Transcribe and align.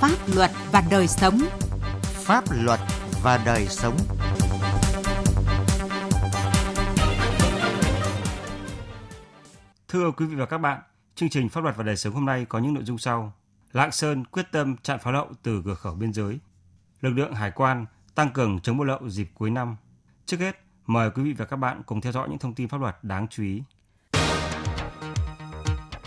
Pháp 0.00 0.18
luật 0.34 0.50
và 0.72 0.82
đời 0.90 1.08
sống. 1.08 1.38
Pháp 2.02 2.44
luật 2.50 2.80
và 3.22 3.42
đời 3.46 3.66
sống. 3.66 3.96
Thưa 9.88 10.10
quý 10.10 10.26
vị 10.26 10.34
và 10.34 10.46
các 10.46 10.58
bạn, 10.58 10.80
chương 11.14 11.28
trình 11.28 11.48
Pháp 11.48 11.60
luật 11.60 11.76
và 11.76 11.84
đời 11.84 11.96
sống 11.96 12.14
hôm 12.14 12.26
nay 12.26 12.44
có 12.44 12.58
những 12.58 12.74
nội 12.74 12.84
dung 12.84 12.98
sau. 12.98 13.32
Lạng 13.72 13.92
Sơn 13.92 14.24
quyết 14.24 14.46
tâm 14.52 14.76
chặn 14.76 14.98
pháo 14.98 15.12
lậu 15.12 15.28
từ 15.42 15.62
cửa 15.64 15.74
khẩu 15.74 15.94
biên 15.94 16.12
giới. 16.12 16.38
Lực 17.00 17.10
lượng 17.10 17.34
hải 17.34 17.50
quan 17.50 17.86
tăng 18.14 18.30
cường 18.30 18.60
chống 18.60 18.76
buôn 18.76 18.86
lậu 18.86 19.08
dịp 19.08 19.28
cuối 19.34 19.50
năm. 19.50 19.76
Trước 20.26 20.40
hết, 20.40 20.60
mời 20.86 21.10
quý 21.10 21.22
vị 21.22 21.32
và 21.32 21.44
các 21.44 21.56
bạn 21.56 21.82
cùng 21.86 22.00
theo 22.00 22.12
dõi 22.12 22.28
những 22.28 22.38
thông 22.38 22.54
tin 22.54 22.68
pháp 22.68 22.80
luật 22.80 22.96
đáng 23.02 23.26
chú 23.28 23.42
ý. 23.42 23.62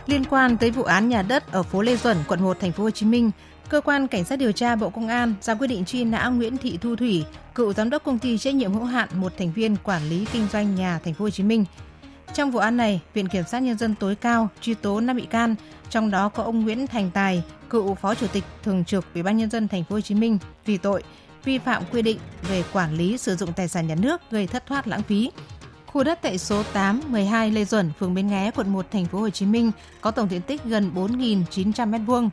Liên 0.07 0.23
quan 0.25 0.57
tới 0.57 0.71
vụ 0.71 0.83
án 0.83 1.09
nhà 1.09 1.21
đất 1.21 1.51
ở 1.51 1.63
phố 1.63 1.81
Lê 1.81 1.95
Duẩn, 1.95 2.17
quận 2.27 2.43
1, 2.43 2.59
thành 2.59 2.71
phố 2.71 2.83
Hồ 2.83 2.89
Chí 2.91 3.05
Minh, 3.05 3.31
cơ 3.69 3.81
quan 3.81 4.07
cảnh 4.07 4.23
sát 4.23 4.35
điều 4.35 4.51
tra 4.51 4.75
Bộ 4.75 4.89
Công 4.89 5.07
an 5.07 5.33
ra 5.41 5.55
quyết 5.55 5.67
định 5.67 5.85
truy 5.85 6.03
nã 6.03 6.27
Nguyễn 6.27 6.57
Thị 6.57 6.77
Thu 6.81 6.95
Thủy, 6.95 7.25
cựu 7.55 7.73
giám 7.73 7.89
đốc 7.89 8.03
công 8.03 8.19
ty 8.19 8.37
trách 8.37 8.55
nhiệm 8.55 8.73
hữu 8.73 8.83
hạn 8.83 9.09
một 9.13 9.33
thành 9.37 9.51
viên 9.51 9.75
quản 9.83 10.09
lý 10.09 10.25
kinh 10.33 10.47
doanh 10.51 10.75
nhà 10.75 10.99
thành 11.03 11.13
phố 11.13 11.25
Hồ 11.25 11.29
Chí 11.29 11.43
Minh. 11.43 11.65
Trong 12.33 12.51
vụ 12.51 12.59
án 12.59 12.77
này, 12.77 13.01
Viện 13.13 13.27
kiểm 13.27 13.43
sát 13.43 13.59
nhân 13.59 13.77
dân 13.77 13.95
tối 13.95 14.15
cao 14.15 14.49
truy 14.61 14.73
tố 14.73 14.99
5 14.99 15.15
bị 15.15 15.25
can, 15.25 15.55
trong 15.89 16.11
đó 16.11 16.29
có 16.29 16.43
ông 16.43 16.61
Nguyễn 16.61 16.87
Thành 16.87 17.11
Tài, 17.11 17.43
cựu 17.69 17.95
phó 17.95 18.15
chủ 18.15 18.27
tịch 18.27 18.43
thường 18.63 18.85
trực 18.85 19.05
Ủy 19.13 19.23
ban 19.23 19.37
nhân 19.37 19.49
dân 19.49 19.67
thành 19.67 19.83
phố 19.83 19.95
Hồ 19.95 20.01
Chí 20.01 20.15
Minh 20.15 20.37
vì 20.65 20.77
tội 20.77 21.03
vi 21.43 21.57
phạm 21.57 21.83
quy 21.91 22.01
định 22.01 22.17
về 22.49 22.63
quản 22.73 22.97
lý 22.97 23.17
sử 23.17 23.35
dụng 23.35 23.53
tài 23.53 23.67
sản 23.67 23.87
nhà 23.87 23.95
nước 23.95 24.21
gây 24.31 24.47
thất 24.47 24.65
thoát 24.65 24.87
lãng 24.87 25.03
phí, 25.03 25.31
Khu 25.93 26.03
đất 26.03 26.19
tại 26.21 26.37
số 26.37 26.63
8, 26.63 27.01
12 27.07 27.51
Lê 27.51 27.65
Duẩn, 27.65 27.91
phường 27.99 28.13
Bến 28.13 28.27
Nghé, 28.27 28.51
quận 28.55 28.69
1, 28.69 28.85
thành 28.91 29.05
phố 29.05 29.19
Hồ 29.19 29.29
Chí 29.29 29.45
Minh 29.45 29.71
có 30.01 30.11
tổng 30.11 30.29
diện 30.29 30.41
tích 30.41 30.61
gần 30.65 30.91
4.900 30.95 32.05
m2. 32.05 32.29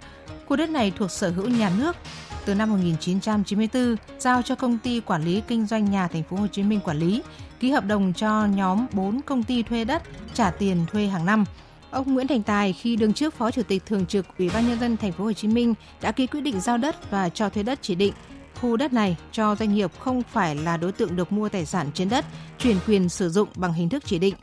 Khu 0.47 0.57
đất 0.57 0.71
này 0.71 0.93
thuộc 0.97 1.11
sở 1.11 1.31
hữu 1.31 1.49
nhà 1.49 1.71
nước. 1.79 1.97
Từ 2.45 2.55
năm 2.55 2.71
1994, 2.71 3.97
giao 4.19 4.43
cho 4.43 4.55
công 4.55 4.79
ty 4.79 5.01
quản 5.01 5.25
lý 5.25 5.43
kinh 5.49 5.67
doanh 5.67 5.91
nhà 5.91 6.09
thành 6.09 6.23
phố 6.23 6.37
Hồ 6.37 6.47
Chí 6.47 6.63
Minh 6.63 6.81
quản 6.85 6.99
lý, 6.99 7.23
ký 7.61 7.71
hợp 7.71 7.85
đồng 7.87 8.13
cho 8.13 8.47
nhóm 8.47 8.87
4 8.93 9.21
công 9.23 9.43
ty 9.43 9.63
thuê 9.63 9.85
đất 9.85 10.03
trả 10.35 10.51
tiền 10.51 10.87
thuê 10.93 11.07
hàng 11.07 11.27
năm. 11.27 11.45
Ông 11.91 12.15
Nguyễn 12.15 12.27
Thành 12.27 12.43
Tài 12.43 12.73
khi 12.73 12.97
đương 12.97 13.13
chức 13.13 13.35
Phó 13.35 13.51
Chủ 13.51 13.63
tịch 13.63 13.87
Thường 13.87 14.07
trực 14.07 14.27
Ủy 14.39 14.51
ban 14.55 14.69
nhân 14.69 14.81
dân 14.81 14.97
thành 14.97 15.13
phố 15.13 15.25
Hồ 15.25 15.33
Chí 15.33 15.49
Minh 15.49 15.75
đã 16.01 16.13
ký 16.13 16.27
quyết 16.27 16.41
định 16.41 16.61
giao 16.61 16.79
đất 16.79 17.11
và 17.11 17.29
cho 17.29 17.49
thuê 17.49 17.63
đất 17.63 17.79
chỉ 17.83 17.95
định 17.95 18.13
khu 18.61 18.77
đất 18.77 18.93
này 18.93 19.17
cho 19.33 19.55
doanh 19.55 19.75
nghiệp 19.75 19.91
không 19.99 20.23
phải 20.23 20.57
là 20.57 20.77
đối 20.77 20.93
tượng 20.93 21.17
được 21.17 21.33
mua 21.33 21.49
tài 21.49 21.67
sản 21.67 21.87
trên 21.95 22.09
đất, 22.09 22.25
chuyển 22.59 22.77
quyền 22.87 23.09
sử 23.09 23.31
dụng 23.31 23.49
bằng 23.57 23.73
hình 23.73 23.89
thức 23.89 24.03
chỉ 24.07 24.19
định. 24.19 24.35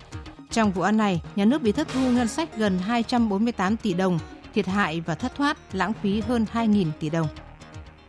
Trong 0.51 0.71
vụ 0.71 0.81
án 0.81 0.97
này, 0.97 1.21
nhà 1.35 1.45
nước 1.45 1.61
bị 1.61 1.71
thất 1.71 1.87
thu 1.93 2.11
ngân 2.11 2.27
sách 2.27 2.57
gần 2.57 2.79
248 2.79 3.77
tỷ 3.77 3.93
đồng, 3.93 4.19
thiệt 4.53 4.67
hại 4.67 5.01
và 5.01 5.15
thất 5.15 5.35
thoát 5.35 5.57
lãng 5.73 5.93
phí 6.01 6.21
hơn 6.21 6.45
2.000 6.53 6.91
tỷ 6.99 7.09
đồng. 7.09 7.27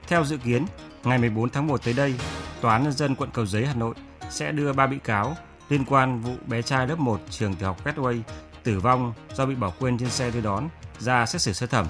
Theo 0.09 0.25
dự 0.25 0.37
kiến, 0.37 0.67
ngày 1.05 1.19
14 1.19 1.51
tháng 1.51 1.67
1 1.67 1.85
tới 1.85 1.95
đây, 1.95 2.15
Tòa 2.61 2.73
án 2.73 2.83
Nhân 2.83 2.93
dân 2.93 3.15
quận 3.15 3.31
Cầu 3.33 3.47
Giấy, 3.47 3.67
Hà 3.67 3.75
Nội 3.75 3.95
sẽ 4.31 4.53
đưa 4.53 4.73
ba 4.73 4.87
bị 4.87 4.99
cáo 5.05 5.37
liên 5.69 5.85
quan 5.85 6.21
vụ 6.21 6.33
bé 6.47 6.63
trai 6.63 6.87
lớp 6.87 6.99
1 6.99 7.21
trường 7.31 7.55
tiểu 7.55 7.69
học 7.69 7.85
Gateway 7.85 8.21
tử 8.63 8.81
vong 8.81 9.13
do 9.35 9.47
bị 9.47 9.55
bỏ 9.55 9.71
quên 9.79 9.99
trên 9.99 10.11
xe 10.11 10.31
đưa 10.31 10.41
đón 10.41 10.69
ra 10.99 11.27
xét 11.27 11.43
xử 11.43 11.53
sơ 11.53 11.67
thẩm. 11.67 11.87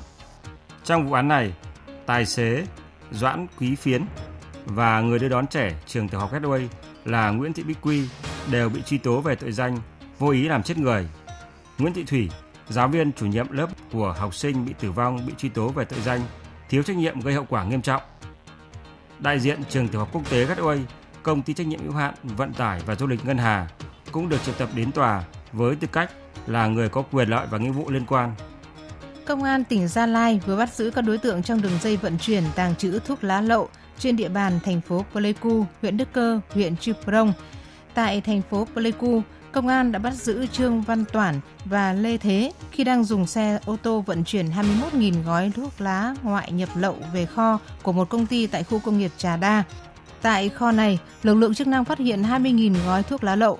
Trong 0.85 1.09
vụ 1.09 1.13
án 1.13 1.29
này, 1.29 1.53
tài 2.07 2.27
xế 2.27 2.67
Doãn 3.13 3.47
Quý 3.59 3.75
Phiến 3.75 4.05
và 4.65 5.01
người 5.01 5.19
đưa 5.19 5.29
đón 5.29 5.47
trẻ 5.47 5.75
trường 5.87 6.09
tiểu 6.09 6.21
học 6.21 6.33
Gateway 6.33 6.67
là 7.05 7.31
Nguyễn 7.31 7.53
Thị 7.53 7.63
Bích 7.63 7.79
Quy 7.83 8.09
đều 8.51 8.69
bị 8.69 8.83
truy 8.83 8.99
tố 8.99 9.21
về 9.21 9.35
tội 9.35 9.53
danh 9.53 9.79
vô 10.19 10.29
ý 10.29 10.49
làm 10.49 10.63
chết 10.63 10.79
người. 10.79 11.09
Nguyễn 11.79 11.95
Thị 11.95 12.05
Thủy, 12.05 12.31
giáo 12.69 12.89
viên 12.89 13.13
chủ 13.13 13.27
nhiệm 13.27 13.53
lớp 13.53 13.69
của 13.93 14.15
học 14.19 14.35
sinh 14.35 14.67
bị 14.67 14.75
tử 14.81 14.93
vong 14.93 15.27
bị 15.27 15.33
truy 15.39 15.49
tố 15.49 15.69
về 15.69 15.85
tội 15.85 16.01
danh 16.01 16.21
thiếu 16.69 16.83
trách 16.83 16.97
nhiệm 16.97 17.21
gây 17.21 17.35
hậu 17.35 17.47
quả 17.49 17.65
nghiêm 17.65 17.83
trọng. 17.83 18.03
Đại 19.19 19.41
diện 19.41 19.61
trường 19.69 19.89
tiểu 19.89 20.01
học 20.01 20.09
quốc 20.13 20.31
tế 20.31 20.47
Gateway, 20.47 20.79
công 21.23 21.43
ty 21.43 21.55
trách 21.55 21.67
nhiệm 21.67 21.83
hữu 21.83 21.93
hạn 21.93 22.15
vận 22.23 22.55
tải 22.55 22.81
và 22.87 22.95
du 22.95 23.07
lịch 23.07 23.25
Ngân 23.25 23.39
Hà 23.39 23.69
cũng 24.13 24.29
được 24.29 24.43
triệu 24.45 24.55
tập 24.59 24.69
đến 24.75 24.93
tòa 24.93 25.25
với 25.53 25.77
tư 25.77 25.89
cách 25.93 26.11
là 26.47 26.67
người 26.67 26.89
có 26.89 27.03
quyền 27.13 27.29
lợi 27.29 27.47
và 27.51 27.59
nghĩa 27.59 27.71
vụ 27.71 27.91
liên 27.91 28.07
quan 28.07 28.35
Công 29.27 29.43
an 29.43 29.65
tỉnh 29.65 29.89
Gia 29.89 30.07
Lai 30.07 30.41
vừa 30.47 30.57
bắt 30.57 30.75
giữ 30.75 30.91
các 30.91 31.03
đối 31.03 31.19
tượng 31.19 31.43
trong 31.43 31.63
đường 31.63 31.79
dây 31.83 31.97
vận 31.97 32.19
chuyển 32.19 32.43
tàng 32.57 32.77
trữ 32.77 32.99
thuốc 32.99 33.25
lá 33.25 33.41
lậu 33.41 33.69
trên 33.99 34.17
địa 34.17 34.29
bàn 34.29 34.61
thành 34.65 34.81
phố 34.81 35.05
Pleiku, 35.13 35.65
huyện 35.83 35.97
Đức 35.97 36.09
Cơ, 36.13 36.41
huyện 36.51 36.77
Chư 36.77 36.93
Prong. 37.05 37.33
Tại 37.95 38.21
thành 38.21 38.43
phố 38.51 38.67
Pleiku, 38.75 39.23
công 39.53 39.69
an 39.69 39.93
đã 39.93 39.99
bắt 39.99 40.15
giữ 40.15 40.47
Trương 40.47 40.83
Văn 40.83 41.05
Toản 41.13 41.41
và 41.65 41.93
Lê 41.93 42.17
Thế 42.17 42.53
khi 42.71 42.85
đang 42.85 43.05
dùng 43.05 43.27
xe 43.27 43.59
ô 43.65 43.77
tô 43.83 44.01
vận 44.01 44.25
chuyển 44.25 44.47
21.000 44.93 45.23
gói 45.23 45.53
thuốc 45.57 45.81
lá 45.81 46.15
ngoại 46.23 46.53
nhập 46.53 46.69
lậu 46.77 46.97
về 47.13 47.27
kho 47.27 47.59
của 47.83 47.93
một 47.93 48.09
công 48.09 48.27
ty 48.27 48.47
tại 48.47 48.65
khu 48.65 48.79
công 48.79 48.99
nghiệp 48.99 49.11
Trà 49.19 49.37
Đa. 49.37 49.63
Tại 50.23 50.49
kho 50.49 50.73
này, 50.73 50.99
lực 51.23 51.35
lượng 51.35 51.55
chức 51.55 51.67
năng 51.67 51.85
phát 51.85 51.99
hiện 51.99 52.23
20.000 52.23 52.75
gói 52.87 53.03
thuốc 53.03 53.25
lá 53.25 53.37
lậu. 53.37 53.59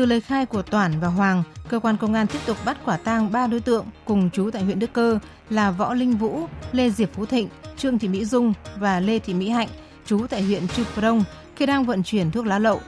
Từ 0.00 0.06
lời 0.06 0.20
khai 0.20 0.46
của 0.46 0.62
Toản 0.62 1.00
và 1.00 1.08
Hoàng, 1.08 1.42
cơ 1.68 1.78
quan 1.78 1.96
công 1.96 2.14
an 2.14 2.26
tiếp 2.26 2.38
tục 2.46 2.56
bắt 2.64 2.76
quả 2.84 2.96
tang 2.96 3.32
ba 3.32 3.46
đối 3.46 3.60
tượng 3.60 3.86
cùng 4.04 4.30
chú 4.32 4.50
tại 4.50 4.62
huyện 4.62 4.78
Đức 4.78 4.92
Cơ 4.92 5.18
là 5.50 5.70
Võ 5.70 5.94
Linh 5.94 6.16
Vũ, 6.16 6.46
Lê 6.72 6.90
Diệp 6.90 7.12
Phú 7.12 7.26
Thịnh, 7.26 7.48
Trương 7.76 7.98
Thị 7.98 8.08
Mỹ 8.08 8.24
Dung 8.24 8.52
và 8.76 9.00
Lê 9.00 9.18
Thị 9.18 9.34
Mỹ 9.34 9.48
Hạnh, 9.48 9.68
chú 10.06 10.26
tại 10.26 10.42
huyện 10.42 10.68
Trư 10.68 10.84
Prong 10.94 11.24
khi 11.56 11.66
đang 11.66 11.84
vận 11.84 12.02
chuyển 12.02 12.30
thuốc 12.30 12.46
lá 12.46 12.58
lậu. 12.58 12.80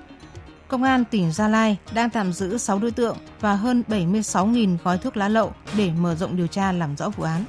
Công 0.68 0.82
an 0.82 1.04
tỉnh 1.04 1.32
Gia 1.32 1.48
Lai 1.48 1.76
đang 1.94 2.10
tạm 2.10 2.32
giữ 2.32 2.58
6 2.58 2.78
đối 2.78 2.90
tượng 2.90 3.16
và 3.40 3.54
hơn 3.54 3.82
76.000 3.88 4.76
gói 4.84 4.98
thuốc 4.98 5.16
lá 5.16 5.28
lậu 5.28 5.52
để 5.76 5.90
mở 6.00 6.14
rộng 6.14 6.36
điều 6.36 6.46
tra 6.46 6.72
làm 6.72 6.96
rõ 6.96 7.08
vụ 7.08 7.24
án. 7.24 7.44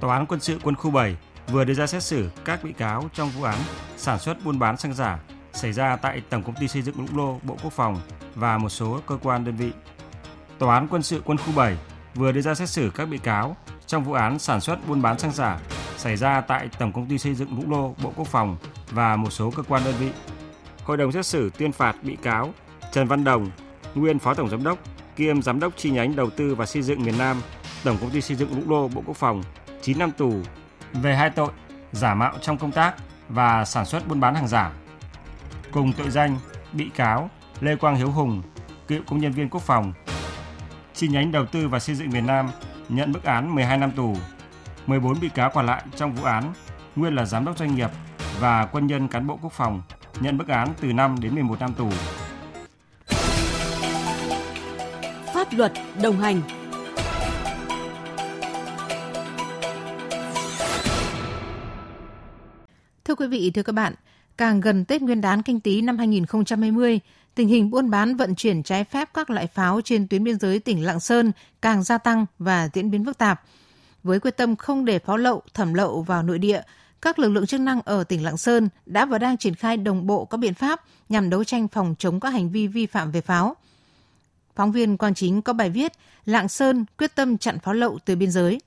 Tòa 0.00 0.16
án 0.16 0.26
quân 0.26 0.40
sự 0.40 0.58
quân 0.62 0.74
khu 0.74 0.90
7 0.90 1.16
vừa 1.52 1.64
đưa 1.64 1.74
ra 1.74 1.86
xét 1.86 2.02
xử 2.02 2.28
các 2.44 2.64
bị 2.64 2.72
cáo 2.72 3.10
trong 3.14 3.30
vụ 3.30 3.42
án 3.42 3.58
sản 3.96 4.18
xuất 4.18 4.44
buôn 4.44 4.58
bán 4.58 4.76
xăng 4.76 4.94
giả 4.94 5.18
xảy 5.54 5.72
ra 5.72 5.96
tại 5.96 6.22
Tổng 6.30 6.42
công 6.42 6.54
ty 6.54 6.68
xây 6.68 6.82
dựng 6.82 6.96
Lũng 6.98 7.16
Lô, 7.16 7.38
Bộ 7.42 7.56
Quốc 7.62 7.72
phòng 7.72 8.00
và 8.34 8.58
một 8.58 8.68
số 8.68 9.00
cơ 9.06 9.18
quan 9.22 9.44
đơn 9.44 9.56
vị. 9.56 9.70
Tòa 10.58 10.74
án 10.74 10.88
quân 10.90 11.02
sự 11.02 11.22
quân 11.24 11.38
khu 11.38 11.52
7 11.56 11.76
vừa 12.14 12.32
đưa 12.32 12.40
ra 12.40 12.54
xét 12.54 12.68
xử 12.68 12.90
các 12.94 13.04
bị 13.04 13.18
cáo 13.18 13.56
trong 13.86 14.04
vụ 14.04 14.12
án 14.12 14.38
sản 14.38 14.60
xuất 14.60 14.88
buôn 14.88 15.02
bán 15.02 15.18
xăng 15.18 15.32
giả 15.32 15.58
xảy 15.96 16.16
ra 16.16 16.40
tại 16.40 16.68
Tổng 16.78 16.92
công 16.92 17.06
ty 17.06 17.18
xây 17.18 17.34
dựng 17.34 17.48
Lũng 17.56 17.70
Lô, 17.70 17.94
Bộ 18.02 18.12
Quốc 18.16 18.28
phòng 18.28 18.56
và 18.90 19.16
một 19.16 19.30
số 19.30 19.50
cơ 19.50 19.62
quan 19.62 19.82
đơn 19.84 19.94
vị. 19.98 20.10
Hội 20.84 20.96
đồng 20.96 21.12
xét 21.12 21.26
xử 21.26 21.50
tuyên 21.58 21.72
phạt 21.72 21.96
bị 22.02 22.16
cáo 22.16 22.54
Trần 22.92 23.08
Văn 23.08 23.24
Đồng, 23.24 23.50
nguyên 23.94 24.18
Phó 24.18 24.34
Tổng 24.34 24.48
Giám 24.48 24.64
đốc, 24.64 24.78
kiêm 25.16 25.42
Giám 25.42 25.60
đốc 25.60 25.72
chi 25.76 25.90
nhánh 25.90 26.16
đầu 26.16 26.30
tư 26.30 26.54
và 26.54 26.66
xây 26.66 26.82
dựng 26.82 27.02
miền 27.02 27.18
Nam, 27.18 27.40
Tổng 27.84 27.96
công 28.00 28.10
ty 28.10 28.20
xây 28.20 28.36
dựng 28.36 28.50
Lũng 28.50 28.70
Lô, 28.70 28.88
Bộ 28.88 29.02
Quốc 29.06 29.16
phòng 29.16 29.42
9 29.82 29.98
năm 29.98 30.10
tù 30.10 30.32
về 30.92 31.14
hai 31.14 31.30
tội 31.30 31.52
giả 31.92 32.14
mạo 32.14 32.32
trong 32.40 32.58
công 32.58 32.72
tác 32.72 32.94
và 33.28 33.64
sản 33.64 33.84
xuất 33.84 34.08
buôn 34.08 34.20
bán 34.20 34.34
hàng 34.34 34.48
giả. 34.48 34.72
Cùng 35.74 35.92
tội 35.92 36.10
danh, 36.10 36.38
bị 36.72 36.90
cáo 36.94 37.30
Lê 37.60 37.76
Quang 37.76 37.96
Hiếu 37.96 38.10
Hùng, 38.10 38.42
cựu 38.88 39.02
công 39.06 39.18
nhân 39.18 39.32
viên 39.32 39.48
quốc 39.48 39.62
phòng, 39.62 39.92
chi 40.94 41.08
nhánh 41.08 41.32
đầu 41.32 41.46
tư 41.46 41.68
và 41.68 41.78
xây 41.78 41.94
dựng 41.94 42.10
miền 42.10 42.26
Nam 42.26 42.50
nhận 42.88 43.12
mức 43.12 43.24
án 43.24 43.54
12 43.54 43.78
năm 43.78 43.90
tù. 43.96 44.16
14 44.86 45.20
bị 45.20 45.28
cáo 45.28 45.50
còn 45.50 45.66
lại 45.66 45.82
trong 45.96 46.14
vụ 46.14 46.24
án 46.24 46.52
nguyên 46.96 47.14
là 47.14 47.24
giám 47.24 47.44
đốc 47.44 47.58
doanh 47.58 47.74
nghiệp 47.74 47.90
và 48.40 48.66
quân 48.66 48.86
nhân 48.86 49.08
cán 49.08 49.26
bộ 49.26 49.38
quốc 49.42 49.52
phòng 49.52 49.82
nhận 50.20 50.36
mức 50.36 50.48
án 50.48 50.68
từ 50.80 50.92
5 50.92 51.16
đến 51.20 51.34
11 51.34 51.60
năm 51.60 51.74
tù. 51.74 51.90
Pháp 55.34 55.48
luật 55.52 55.72
đồng 56.02 56.20
hành 56.20 56.40
Thưa 63.04 63.14
quý 63.14 63.26
vị, 63.26 63.50
thưa 63.54 63.62
các 63.62 63.72
bạn, 63.72 63.94
càng 64.36 64.60
gần 64.60 64.84
Tết 64.84 65.02
Nguyên 65.02 65.20
đán 65.20 65.42
Canh 65.42 65.60
Tý 65.60 65.80
năm 65.80 65.98
2020, 65.98 67.00
tình 67.34 67.48
hình 67.48 67.70
buôn 67.70 67.90
bán 67.90 68.16
vận 68.16 68.34
chuyển 68.34 68.62
trái 68.62 68.84
phép 68.84 69.08
các 69.14 69.30
loại 69.30 69.46
pháo 69.46 69.80
trên 69.84 70.08
tuyến 70.08 70.24
biên 70.24 70.38
giới 70.38 70.58
tỉnh 70.58 70.84
Lạng 70.84 71.00
Sơn 71.00 71.32
càng 71.62 71.82
gia 71.82 71.98
tăng 71.98 72.26
và 72.38 72.68
diễn 72.72 72.90
biến 72.90 73.04
phức 73.04 73.18
tạp. 73.18 73.42
Với 74.02 74.20
quyết 74.20 74.36
tâm 74.36 74.56
không 74.56 74.84
để 74.84 74.98
pháo 74.98 75.16
lậu, 75.16 75.42
thẩm 75.54 75.74
lậu 75.74 76.02
vào 76.02 76.22
nội 76.22 76.38
địa, 76.38 76.62
các 77.02 77.18
lực 77.18 77.28
lượng 77.28 77.46
chức 77.46 77.60
năng 77.60 77.80
ở 77.80 78.04
tỉnh 78.04 78.24
Lạng 78.24 78.36
Sơn 78.36 78.68
đã 78.86 79.06
và 79.06 79.18
đang 79.18 79.36
triển 79.36 79.54
khai 79.54 79.76
đồng 79.76 80.06
bộ 80.06 80.24
các 80.24 80.36
biện 80.36 80.54
pháp 80.54 80.80
nhằm 81.08 81.30
đấu 81.30 81.44
tranh 81.44 81.68
phòng 81.68 81.94
chống 81.98 82.20
các 82.20 82.30
hành 82.30 82.50
vi 82.50 82.66
vi 82.66 82.86
phạm 82.86 83.10
về 83.10 83.20
pháo. 83.20 83.56
Phóng 84.56 84.72
viên 84.72 84.96
Quang 84.96 85.14
Chính 85.14 85.42
có 85.42 85.52
bài 85.52 85.70
viết 85.70 85.92
Lạng 86.24 86.48
Sơn 86.48 86.84
quyết 86.98 87.14
tâm 87.14 87.38
chặn 87.38 87.58
pháo 87.58 87.74
lậu 87.74 87.98
từ 88.04 88.16
biên 88.16 88.30
giới. 88.30 88.60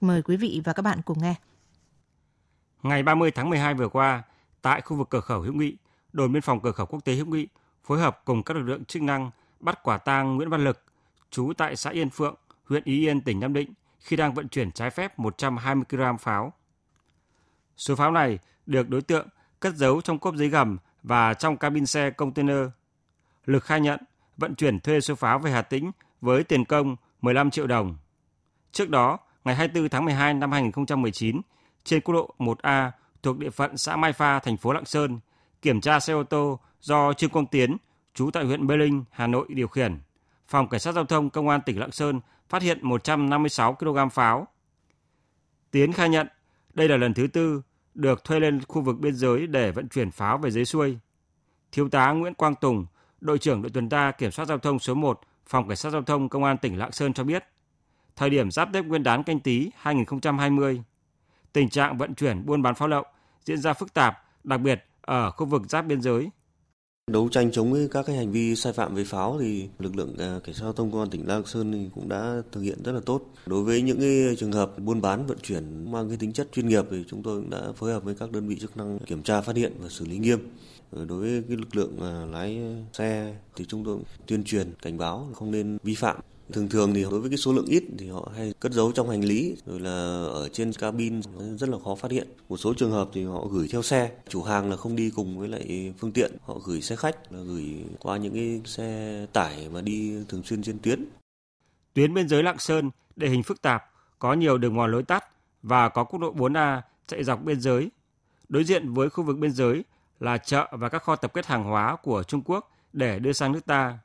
Mời 0.00 0.22
quý 0.22 0.36
vị 0.36 0.60
và 0.64 0.72
các 0.72 0.82
bạn 0.82 1.02
cùng 1.04 1.22
nghe. 1.22 1.34
Ngày 2.82 3.02
30 3.02 3.30
tháng 3.30 3.50
12 3.50 3.74
vừa 3.74 3.88
qua, 3.88 4.22
tại 4.62 4.80
khu 4.80 4.96
vực 4.96 5.10
cửa 5.10 5.20
khẩu 5.20 5.40
Hữu 5.40 5.52
Nghị, 5.52 5.76
đồn 6.12 6.32
biên 6.32 6.42
phòng 6.42 6.60
cửa 6.60 6.72
khẩu 6.72 6.86
quốc 6.86 7.04
tế 7.04 7.14
Hữu 7.14 7.26
Nghị 7.26 7.48
phối 7.84 8.00
hợp 8.00 8.22
cùng 8.24 8.42
các 8.42 8.56
lực 8.56 8.62
lượng 8.62 8.84
chức 8.84 9.02
năng 9.02 9.30
bắt 9.60 9.78
quả 9.82 9.98
tang 9.98 10.36
Nguyễn 10.36 10.48
Văn 10.48 10.64
Lực, 10.64 10.82
trú 11.30 11.52
tại 11.58 11.76
xã 11.76 11.90
Yên 11.90 12.10
Phượng, 12.10 12.34
huyện 12.64 12.84
Ý 12.84 13.06
Yên, 13.06 13.20
tỉnh 13.20 13.40
Nam 13.40 13.52
Định 13.52 13.72
khi 14.00 14.16
đang 14.16 14.34
vận 14.34 14.48
chuyển 14.48 14.72
trái 14.72 14.90
phép 14.90 15.18
120 15.18 15.84
kg 15.90 16.18
pháo. 16.18 16.52
Số 17.76 17.96
pháo 17.96 18.12
này 18.12 18.38
được 18.66 18.88
đối 18.88 19.02
tượng 19.02 19.28
cất 19.60 19.74
giấu 19.74 20.00
trong 20.00 20.18
cốp 20.18 20.34
giấy 20.34 20.48
gầm 20.48 20.78
và 21.02 21.34
trong 21.34 21.56
cabin 21.56 21.86
xe 21.86 22.10
container. 22.10 22.66
Lực 23.46 23.64
khai 23.64 23.80
nhận 23.80 24.00
vận 24.36 24.54
chuyển 24.54 24.80
thuê 24.80 25.00
số 25.00 25.14
pháo 25.14 25.38
về 25.38 25.50
Hà 25.50 25.62
Tĩnh 25.62 25.90
với 26.20 26.44
tiền 26.44 26.64
công 26.64 26.96
15 27.22 27.50
triệu 27.50 27.66
đồng. 27.66 27.96
Trước 28.72 28.90
đó, 28.90 29.18
ngày 29.44 29.54
24 29.54 29.88
tháng 29.88 30.04
12 30.04 30.34
năm 30.34 30.52
2019, 30.52 31.40
trên 31.84 32.00
quốc 32.00 32.14
lộ 32.14 32.28
1A 32.38 32.90
thuộc 33.22 33.38
địa 33.38 33.50
phận 33.50 33.76
xã 33.76 33.96
Mai 33.96 34.12
Pha, 34.12 34.38
thành 34.38 34.56
phố 34.56 34.72
Lạng 34.72 34.84
Sơn, 34.84 35.20
kiểm 35.62 35.80
tra 35.80 36.00
xe 36.00 36.12
ô 36.12 36.22
tô 36.22 36.58
do 36.80 37.12
Trương 37.12 37.30
Quang 37.30 37.46
Tiến, 37.46 37.76
trú 38.14 38.30
tại 38.30 38.44
huyện 38.44 38.66
Mê 38.66 38.76
Linh, 38.76 39.04
Hà 39.10 39.26
Nội 39.26 39.46
điều 39.48 39.68
khiển. 39.68 40.00
Phòng 40.48 40.68
Cảnh 40.68 40.80
sát 40.80 40.92
Giao 40.92 41.04
thông 41.04 41.30
Công 41.30 41.48
an 41.48 41.60
tỉnh 41.66 41.80
Lạng 41.80 41.92
Sơn 41.92 42.20
phát 42.48 42.62
hiện 42.62 42.78
156 42.82 43.74
kg 43.74 43.96
pháo. 44.12 44.46
Tiến 45.70 45.92
khai 45.92 46.08
nhận 46.08 46.26
đây 46.74 46.88
là 46.88 46.96
lần 46.96 47.14
thứ 47.14 47.26
tư 47.26 47.62
được 47.94 48.24
thuê 48.24 48.40
lên 48.40 48.60
khu 48.68 48.82
vực 48.82 48.98
biên 49.00 49.14
giới 49.14 49.46
để 49.46 49.72
vận 49.72 49.88
chuyển 49.88 50.10
pháo 50.10 50.38
về 50.38 50.50
dưới 50.50 50.64
xuôi. 50.64 50.98
Thiếu 51.72 51.88
tá 51.88 52.12
Nguyễn 52.12 52.34
Quang 52.34 52.54
Tùng, 52.54 52.86
đội 53.20 53.38
trưởng 53.38 53.62
đội 53.62 53.70
tuần 53.70 53.88
tra 53.88 54.10
kiểm 54.10 54.30
soát 54.30 54.44
giao 54.44 54.58
thông 54.58 54.78
số 54.78 54.94
1, 54.94 55.20
Phòng 55.46 55.68
Cảnh 55.68 55.76
sát 55.76 55.90
Giao 55.90 56.02
thông 56.02 56.28
Công 56.28 56.44
an 56.44 56.58
tỉnh 56.58 56.78
Lạng 56.78 56.92
Sơn 56.92 57.12
cho 57.12 57.24
biết, 57.24 57.44
thời 58.16 58.30
điểm 58.30 58.50
giáp 58.50 58.68
Tết 58.72 58.84
Nguyên 58.84 59.02
đán 59.02 59.22
canh 59.22 59.40
tí 59.40 59.70
2020, 59.76 60.82
tình 61.52 61.68
trạng 61.68 61.98
vận 61.98 62.14
chuyển 62.14 62.46
buôn 62.46 62.62
bán 62.62 62.74
pháo 62.74 62.88
lậu 62.88 63.04
diễn 63.44 63.58
ra 63.58 63.72
phức 63.72 63.94
tạp, 63.94 64.14
đặc 64.44 64.60
biệt 64.60 64.84
ở 65.00 65.30
khu 65.30 65.46
vực 65.46 65.62
giáp 65.68 65.86
biên 65.86 66.02
giới. 66.02 66.30
Đấu 67.10 67.28
tranh 67.28 67.52
chống 67.52 67.88
các 67.90 68.06
cái 68.06 68.16
hành 68.16 68.32
vi 68.32 68.56
sai 68.56 68.72
phạm 68.72 68.94
về 68.94 69.04
pháo 69.04 69.38
thì 69.40 69.68
lực 69.78 69.96
lượng 69.96 70.14
à, 70.18 70.38
cảnh 70.44 70.54
sát 70.54 70.62
giao 70.62 70.72
thông 70.72 70.90
công 70.90 71.00
an 71.00 71.10
tỉnh 71.10 71.28
Lạng 71.28 71.46
Sơn 71.46 71.90
cũng 71.94 72.08
đã 72.08 72.42
thực 72.52 72.60
hiện 72.60 72.82
rất 72.84 72.92
là 72.92 73.00
tốt. 73.06 73.22
Đối 73.46 73.62
với 73.62 73.82
những 73.82 74.00
cái 74.00 74.36
trường 74.38 74.52
hợp 74.52 74.78
buôn 74.78 75.00
bán 75.00 75.26
vận 75.26 75.38
chuyển 75.42 75.92
mang 75.92 76.08
cái 76.08 76.16
tính 76.16 76.32
chất 76.32 76.48
chuyên 76.52 76.68
nghiệp 76.68 76.84
thì 76.90 77.04
chúng 77.08 77.22
tôi 77.22 77.40
cũng 77.40 77.50
đã 77.50 77.60
phối 77.76 77.92
hợp 77.92 78.04
với 78.04 78.14
các 78.14 78.32
đơn 78.32 78.48
vị 78.48 78.56
chức 78.60 78.76
năng 78.76 78.98
kiểm 78.98 79.22
tra 79.22 79.40
phát 79.40 79.56
hiện 79.56 79.72
và 79.78 79.88
xử 79.88 80.04
lý 80.04 80.18
nghiêm. 80.18 80.38
Ờ, 80.90 81.04
đối 81.04 81.18
với 81.18 81.42
cái 81.48 81.56
lực 81.56 81.76
lượng 81.76 81.96
à, 82.00 82.26
lái 82.32 82.60
xe 82.92 83.36
thì 83.56 83.64
chúng 83.64 83.84
tôi 83.84 83.98
tuyên 84.26 84.44
truyền 84.44 84.72
cảnh 84.82 84.98
báo 84.98 85.28
không 85.34 85.50
nên 85.50 85.78
vi 85.82 85.94
phạm 85.94 86.16
Thường 86.52 86.68
thường 86.68 86.94
thì 86.94 87.02
đối 87.02 87.20
với 87.20 87.30
cái 87.30 87.36
số 87.36 87.52
lượng 87.52 87.66
ít 87.66 87.84
thì 87.98 88.08
họ 88.08 88.32
hay 88.36 88.54
cất 88.60 88.72
giấu 88.72 88.92
trong 88.92 89.10
hành 89.10 89.24
lý 89.24 89.56
rồi 89.66 89.80
là 89.80 89.90
ở 90.32 90.48
trên 90.52 90.72
cabin 90.72 91.20
rất 91.58 91.68
là 91.68 91.78
khó 91.84 91.94
phát 91.94 92.10
hiện. 92.10 92.28
Một 92.48 92.56
số 92.56 92.74
trường 92.74 92.90
hợp 92.90 93.08
thì 93.12 93.24
họ 93.24 93.46
gửi 93.46 93.68
theo 93.72 93.82
xe, 93.82 94.10
chủ 94.28 94.42
hàng 94.42 94.70
là 94.70 94.76
không 94.76 94.96
đi 94.96 95.10
cùng 95.10 95.38
với 95.38 95.48
lại 95.48 95.94
phương 95.98 96.12
tiện, 96.12 96.32
họ 96.42 96.58
gửi 96.64 96.80
xe 96.80 96.96
khách 96.96 97.32
là 97.32 97.40
gửi 97.42 97.84
qua 97.98 98.16
những 98.16 98.34
cái 98.34 98.60
xe 98.64 99.26
tải 99.32 99.68
mà 99.72 99.80
đi 99.80 100.24
thường 100.28 100.42
xuyên 100.42 100.62
trên 100.62 100.78
tuyến. 100.78 101.04
Tuyến 101.94 102.14
biên 102.14 102.28
giới 102.28 102.42
Lạng 102.42 102.58
Sơn 102.58 102.90
địa 103.16 103.28
hình 103.28 103.42
phức 103.42 103.62
tạp, 103.62 103.84
có 104.18 104.34
nhiều 104.34 104.58
đường 104.58 104.74
mòn 104.74 104.92
lối 104.92 105.02
tắt 105.02 105.24
và 105.62 105.88
có 105.88 106.04
quốc 106.04 106.20
lộ 106.20 106.34
4A 106.34 106.80
chạy 107.06 107.24
dọc 107.24 107.44
biên 107.44 107.60
giới. 107.60 107.90
Đối 108.48 108.64
diện 108.64 108.92
với 108.92 109.10
khu 109.10 109.24
vực 109.24 109.38
biên 109.38 109.52
giới 109.52 109.84
là 110.20 110.38
chợ 110.38 110.68
và 110.72 110.88
các 110.88 111.02
kho 111.02 111.16
tập 111.16 111.32
kết 111.34 111.46
hàng 111.46 111.64
hóa 111.64 111.96
của 111.96 112.22
Trung 112.22 112.42
Quốc 112.44 112.70
để 112.92 113.18
đưa 113.18 113.32
sang 113.32 113.52
nước 113.52 113.66
ta. 113.66 113.98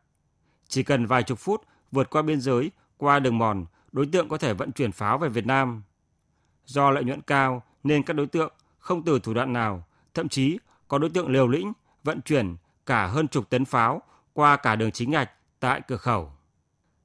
Chỉ 0.68 0.84
cần 0.84 1.06
vài 1.06 1.24
chục 1.24 1.40
phút 1.40 1.62
vượt 1.92 2.10
qua 2.10 2.22
biên 2.22 2.42
giới, 2.42 2.72
qua 2.98 3.20
đường 3.20 3.38
mòn, 3.38 3.66
đối 3.92 4.06
tượng 4.06 4.30
có 4.30 4.38
thể 4.38 4.54
vận 4.54 4.72
chuyển 4.72 4.92
pháo 4.92 5.18
về 5.18 5.30
Việt 5.30 5.46
Nam. 5.46 5.84
Do 6.66 6.92
lợi 6.92 7.04
nhuận 7.04 7.22
cao 7.22 7.64
nên 7.84 8.04
các 8.04 8.14
đối 8.14 8.28
tượng 8.28 8.54
không 8.80 9.04
từ 9.04 9.20
thủ 9.20 9.34
đoạn 9.34 9.54
nào, 9.54 9.84
thậm 10.14 10.30
chí 10.30 10.60
có 10.88 10.98
đối 10.98 11.10
tượng 11.10 11.30
liều 11.30 11.48
lĩnh 11.48 11.74
vận 12.04 12.22
chuyển 12.22 12.56
cả 12.86 13.08
hơn 13.08 13.28
chục 13.28 13.50
tấn 13.50 13.66
pháo 13.66 14.02
qua 14.34 14.58
cả 14.58 14.76
đường 14.76 14.92
chính 14.92 15.12
ngạch 15.12 15.32
tại 15.60 15.82
cửa 15.88 15.98
khẩu. 15.98 16.32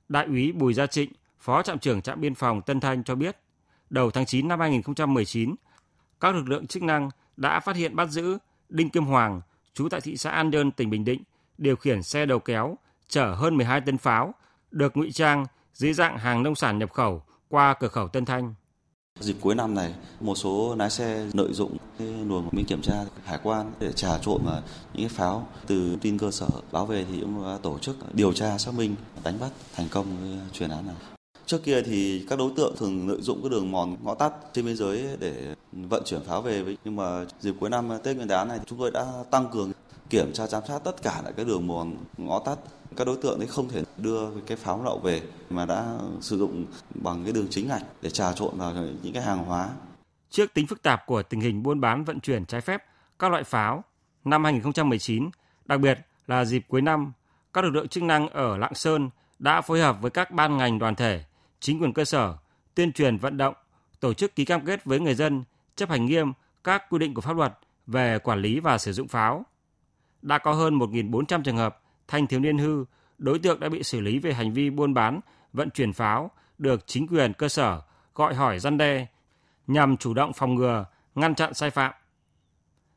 Đại 0.08 0.26
úy 0.26 0.52
Bùi 0.52 0.74
Gia 0.74 0.86
Trịnh, 0.86 1.12
Phó 1.42 1.62
trạm 1.62 1.78
trưởng 1.78 2.02
trạm 2.02 2.20
biên 2.20 2.34
phòng 2.34 2.62
Tân 2.62 2.80
Thanh 2.80 3.04
cho 3.04 3.14
biết, 3.14 3.36
đầu 3.90 4.10
tháng 4.10 4.26
9 4.26 4.48
năm 4.48 4.60
2019, 4.60 5.54
các 6.20 6.34
lực 6.34 6.48
lượng 6.48 6.66
chức 6.66 6.82
năng 6.82 7.10
đã 7.36 7.60
phát 7.60 7.76
hiện 7.76 7.96
bắt 7.96 8.10
giữ 8.10 8.38
Đinh 8.68 8.90
Kim 8.90 9.04
Hoàng, 9.04 9.40
trú 9.74 9.88
tại 9.88 10.00
thị 10.00 10.16
xã 10.16 10.30
An 10.30 10.50
Nhơn, 10.50 10.70
tỉnh 10.70 10.90
Bình 10.90 11.04
Định, 11.04 11.22
điều 11.58 11.76
khiển 11.76 12.02
xe 12.02 12.26
đầu 12.26 12.38
kéo 12.38 12.76
chở 13.08 13.34
hơn 13.34 13.56
12 13.56 13.80
tấn 13.80 13.98
pháo 13.98 14.34
được 14.72 14.96
ngụy 14.96 15.12
trang 15.12 15.46
dưới 15.74 15.92
dạng 15.92 16.18
hàng 16.18 16.42
nông 16.42 16.54
sản 16.54 16.78
nhập 16.78 16.92
khẩu 16.92 17.22
qua 17.48 17.74
cửa 17.80 17.88
khẩu 17.88 18.08
Tân 18.08 18.24
Thanh. 18.24 18.54
Dịp 19.20 19.36
cuối 19.40 19.54
năm 19.54 19.74
này, 19.74 19.94
một 20.20 20.34
số 20.34 20.74
lái 20.78 20.90
xe 20.90 21.26
lợi 21.32 21.52
dụng 21.52 21.76
cái 21.98 22.08
luồng 22.08 22.48
mình 22.52 22.64
kiểm 22.68 22.82
tra 22.82 22.94
hải 23.24 23.38
quan 23.42 23.72
để 23.80 23.92
trà 23.92 24.18
trộn 24.18 24.42
vào 24.44 24.62
những 24.94 25.08
cái 25.08 25.16
pháo 25.16 25.48
từ 25.66 25.96
tin 26.00 26.18
cơ 26.18 26.30
sở 26.30 26.48
báo 26.72 26.86
về 26.86 27.06
thì 27.10 27.20
cũng 27.20 27.44
đã 27.44 27.58
tổ 27.62 27.78
chức 27.78 28.14
điều 28.14 28.32
tra 28.32 28.58
xác 28.58 28.74
minh 28.74 28.94
đánh 29.24 29.40
bắt 29.40 29.50
thành 29.74 29.86
công 29.90 30.38
chuyên 30.52 30.70
án 30.70 30.86
này. 30.86 30.96
Trước 31.46 31.64
kia 31.64 31.82
thì 31.82 32.26
các 32.30 32.38
đối 32.38 32.52
tượng 32.56 32.74
thường 32.78 33.08
lợi 33.08 33.20
dụng 33.20 33.42
cái 33.42 33.50
đường 33.50 33.72
mòn 33.72 33.96
ngõ 34.02 34.14
tắt 34.14 34.32
trên 34.52 34.64
biên 34.64 34.76
giới 34.76 35.06
để 35.18 35.54
vận 35.72 36.02
chuyển 36.04 36.24
pháo 36.24 36.42
về 36.42 36.76
nhưng 36.84 36.96
mà 36.96 37.24
dịp 37.40 37.54
cuối 37.60 37.70
năm 37.70 37.88
Tết 38.02 38.16
Nguyên 38.16 38.28
đán 38.28 38.48
này 38.48 38.58
chúng 38.66 38.78
tôi 38.78 38.90
đã 38.90 39.06
tăng 39.30 39.50
cường 39.52 39.72
kiểm 40.12 40.32
tra 40.32 40.46
giám 40.46 40.62
sát 40.68 40.78
tất 40.84 41.02
cả 41.02 41.20
lại 41.24 41.32
các 41.36 41.46
đường 41.46 41.66
mòn 41.66 41.96
ngõ 42.18 42.38
tắt 42.38 42.58
các 42.96 43.06
đối 43.06 43.16
tượng 43.16 43.38
ấy 43.38 43.46
không 43.46 43.68
thể 43.68 43.82
đưa 43.96 44.30
cái 44.46 44.56
pháo 44.56 44.84
lậu 44.84 44.98
về 44.98 45.22
mà 45.50 45.66
đã 45.66 45.98
sử 46.20 46.38
dụng 46.38 46.66
bằng 46.94 47.24
cái 47.24 47.32
đường 47.32 47.46
chính 47.50 47.68
ngạch 47.68 47.82
để 48.02 48.10
trà 48.10 48.32
trộn 48.32 48.58
vào 48.58 48.72
những 49.02 49.12
cái 49.12 49.22
hàng 49.22 49.44
hóa. 49.44 49.68
Trước 50.30 50.54
tính 50.54 50.66
phức 50.66 50.82
tạp 50.82 51.06
của 51.06 51.22
tình 51.22 51.40
hình 51.40 51.62
buôn 51.62 51.80
bán 51.80 52.04
vận 52.04 52.20
chuyển 52.20 52.44
trái 52.44 52.60
phép 52.60 52.84
các 53.18 53.30
loại 53.30 53.44
pháo, 53.44 53.84
năm 54.24 54.44
2019, 54.44 55.30
đặc 55.64 55.80
biệt 55.80 55.98
là 56.26 56.44
dịp 56.44 56.64
cuối 56.68 56.82
năm, 56.82 57.12
các 57.52 57.64
lực 57.64 57.70
lượng 57.70 57.88
chức 57.88 58.02
năng 58.02 58.28
ở 58.28 58.56
Lạng 58.56 58.74
Sơn 58.74 59.10
đã 59.38 59.60
phối 59.60 59.80
hợp 59.80 59.96
với 60.00 60.10
các 60.10 60.30
ban 60.30 60.56
ngành 60.56 60.78
đoàn 60.78 60.94
thể, 60.94 61.24
chính 61.60 61.82
quyền 61.82 61.92
cơ 61.92 62.04
sở, 62.04 62.36
tuyên 62.74 62.92
truyền 62.92 63.16
vận 63.16 63.36
động, 63.36 63.54
tổ 64.00 64.14
chức 64.14 64.34
ký 64.34 64.44
cam 64.44 64.64
kết 64.66 64.84
với 64.84 65.00
người 65.00 65.14
dân 65.14 65.44
chấp 65.76 65.90
hành 65.90 66.06
nghiêm 66.06 66.32
các 66.64 66.90
quy 66.90 66.98
định 66.98 67.14
của 67.14 67.20
pháp 67.20 67.36
luật 67.36 67.58
về 67.86 68.18
quản 68.18 68.42
lý 68.42 68.60
và 68.60 68.78
sử 68.78 68.92
dụng 68.92 69.08
pháo. 69.08 69.44
Đã 70.22 70.38
có 70.38 70.52
hơn 70.52 70.78
1.400 70.78 71.42
trường 71.42 71.56
hợp 71.56 71.80
thanh 72.08 72.26
thiếu 72.26 72.40
niên 72.40 72.58
hư, 72.58 72.84
đối 73.18 73.38
tượng 73.38 73.60
đã 73.60 73.68
bị 73.68 73.82
xử 73.82 74.00
lý 74.00 74.18
về 74.18 74.32
hành 74.32 74.52
vi 74.52 74.70
buôn 74.70 74.94
bán, 74.94 75.20
vận 75.52 75.70
chuyển 75.70 75.92
pháo, 75.92 76.30
được 76.58 76.86
chính 76.86 77.06
quyền 77.06 77.32
cơ 77.32 77.48
sở 77.48 77.80
gọi 78.14 78.34
hỏi 78.34 78.58
răn 78.58 78.78
đe 78.78 79.06
nhằm 79.66 79.96
chủ 79.96 80.14
động 80.14 80.32
phòng 80.32 80.54
ngừa, 80.54 80.84
ngăn 81.14 81.34
chặn 81.34 81.54
sai 81.54 81.70
phạm. 81.70 81.92